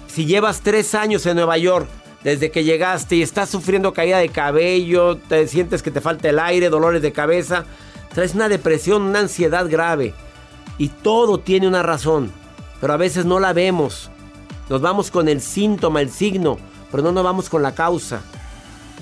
Si 0.09 0.27
llevas 0.27 0.61
tres 0.61 0.95
años 0.95 1.25
en 1.27 1.37
Nueva 1.37 1.57
York, 1.59 1.89
desde 2.23 2.51
que 2.51 2.65
llegaste 2.65 3.17
y 3.17 3.23
estás 3.23 3.51
sufriendo 3.51 3.93
caída 3.93 4.17
de 4.19 4.31
cabello, 4.31 5.17
te 5.17 5.47
sientes 5.47 5.83
que 5.83 5.91
te 5.91 6.01
falta 6.01 6.31
el 6.31 6.39
aire, 6.39 6.71
dolores 6.71 7.03
de 7.03 7.13
cabeza, 7.13 7.67
traes 8.15 8.35
una 8.35 8.49
depresión, 8.49 9.03
una 9.03 9.19
ansiedad 9.21 9.69
grave. 9.69 10.15
Y 10.79 10.89
todo 10.89 11.39
tiene 11.39 11.69
una 11.69 11.83
razón, 11.83 12.33
pero 12.81 12.95
a 12.95 12.97
veces 12.97 13.27
no 13.27 13.41
la 13.41 13.53
vemos. 13.53 14.11
Nos 14.71 14.81
vamos 14.81 15.11
con 15.11 15.29
el 15.29 15.43
síntoma, 15.43 16.01
el 16.01 16.11
signo, 16.11 16.57
pero 16.91 17.03
no 17.03 17.13
nos 17.13 17.25
vamos 17.25 17.51
con 17.51 17.63
la 17.63 17.75
causa. 17.75 18.23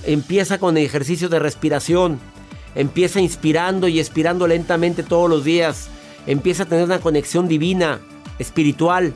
Empieza 0.04 0.58
con 0.58 0.76
ejercicios 0.76 1.30
de 1.30 1.38
respiración 1.38 2.18
Empieza 2.74 3.20
inspirando 3.20 3.88
y 3.88 4.00
expirando 4.00 4.46
lentamente 4.46 5.02
todos 5.02 5.28
los 5.28 5.44
días. 5.44 5.88
Empieza 6.26 6.62
a 6.62 6.66
tener 6.66 6.84
una 6.84 7.00
conexión 7.00 7.48
divina, 7.48 8.00
espiritual. 8.38 9.14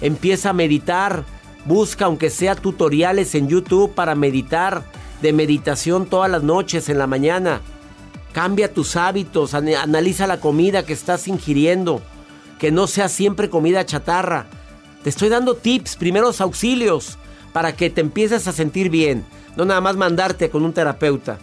Empieza 0.00 0.50
a 0.50 0.54
meditar. 0.54 1.24
Busca 1.64 2.06
aunque 2.06 2.30
sea 2.30 2.54
tutoriales 2.54 3.34
en 3.34 3.48
YouTube 3.48 3.94
para 3.94 4.14
meditar, 4.14 4.84
de 5.20 5.32
meditación 5.32 6.06
todas 6.06 6.30
las 6.30 6.42
noches 6.42 6.88
en 6.88 6.98
la 6.98 7.06
mañana. 7.06 7.60
Cambia 8.32 8.72
tus 8.72 8.96
hábitos, 8.96 9.54
analiza 9.54 10.26
la 10.26 10.40
comida 10.40 10.84
que 10.84 10.92
estás 10.92 11.28
ingiriendo, 11.28 12.02
que 12.58 12.72
no 12.72 12.88
sea 12.88 13.08
siempre 13.08 13.48
comida 13.48 13.86
chatarra. 13.86 14.46
Te 15.04 15.10
estoy 15.10 15.28
dando 15.28 15.54
tips, 15.54 15.94
primeros 15.96 16.40
auxilios, 16.40 17.18
para 17.52 17.76
que 17.76 17.90
te 17.90 18.00
empieces 18.00 18.48
a 18.48 18.52
sentir 18.52 18.90
bien, 18.90 19.24
no 19.56 19.64
nada 19.64 19.80
más 19.80 19.96
mandarte 19.96 20.50
con 20.50 20.64
un 20.64 20.72
terapeuta 20.72 21.38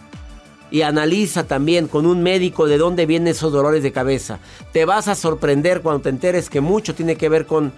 y 0.70 0.82
analiza 0.82 1.44
también 1.44 1.88
con 1.88 2.06
un 2.06 2.22
médico 2.22 2.66
de 2.66 2.78
dónde 2.78 3.06
vienen 3.06 3.28
esos 3.28 3.52
dolores 3.52 3.82
de 3.82 3.92
cabeza. 3.92 4.38
Te 4.72 4.84
vas 4.84 5.08
a 5.08 5.14
sorprender 5.14 5.80
cuando 5.82 6.02
te 6.02 6.08
enteres 6.10 6.50
que 6.50 6.60
mucho 6.60 6.94
tiene 6.94 7.16
que 7.16 7.28
ver 7.28 7.46
con, 7.46 7.72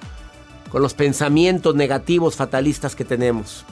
con 0.70 0.82
los 0.82 0.94
pensamientos 0.94 1.74
negativos 1.74 2.36
fatalistas 2.36 2.94
que 2.94 3.04
tenemos. 3.04 3.64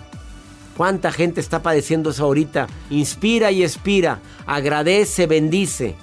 ¿Cuánta 0.76 1.12
gente 1.12 1.40
está 1.40 1.62
padeciendo 1.62 2.10
eso 2.10 2.24
ahorita? 2.24 2.66
Inspira 2.88 3.50
y 3.50 3.62
expira, 3.62 4.20
agradece, 4.46 5.26
bendice. 5.26 5.94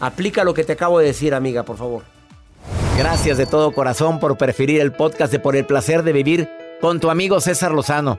Aplica 0.00 0.44
lo 0.44 0.54
que 0.54 0.64
te 0.64 0.72
acabo 0.72 0.98
de 0.98 1.06
decir, 1.06 1.34
amiga, 1.34 1.62
por 1.64 1.76
favor. 1.76 2.02
Gracias 2.96 3.36
de 3.36 3.46
todo 3.46 3.72
corazón 3.72 4.20
por 4.20 4.38
preferir 4.38 4.80
el 4.80 4.92
podcast 4.92 5.32
de 5.32 5.40
Por 5.40 5.56
el 5.56 5.66
placer 5.66 6.04
de 6.04 6.12
vivir 6.12 6.48
con 6.80 7.00
tu 7.00 7.10
amigo 7.10 7.40
César 7.40 7.72
Lozano. 7.72 8.18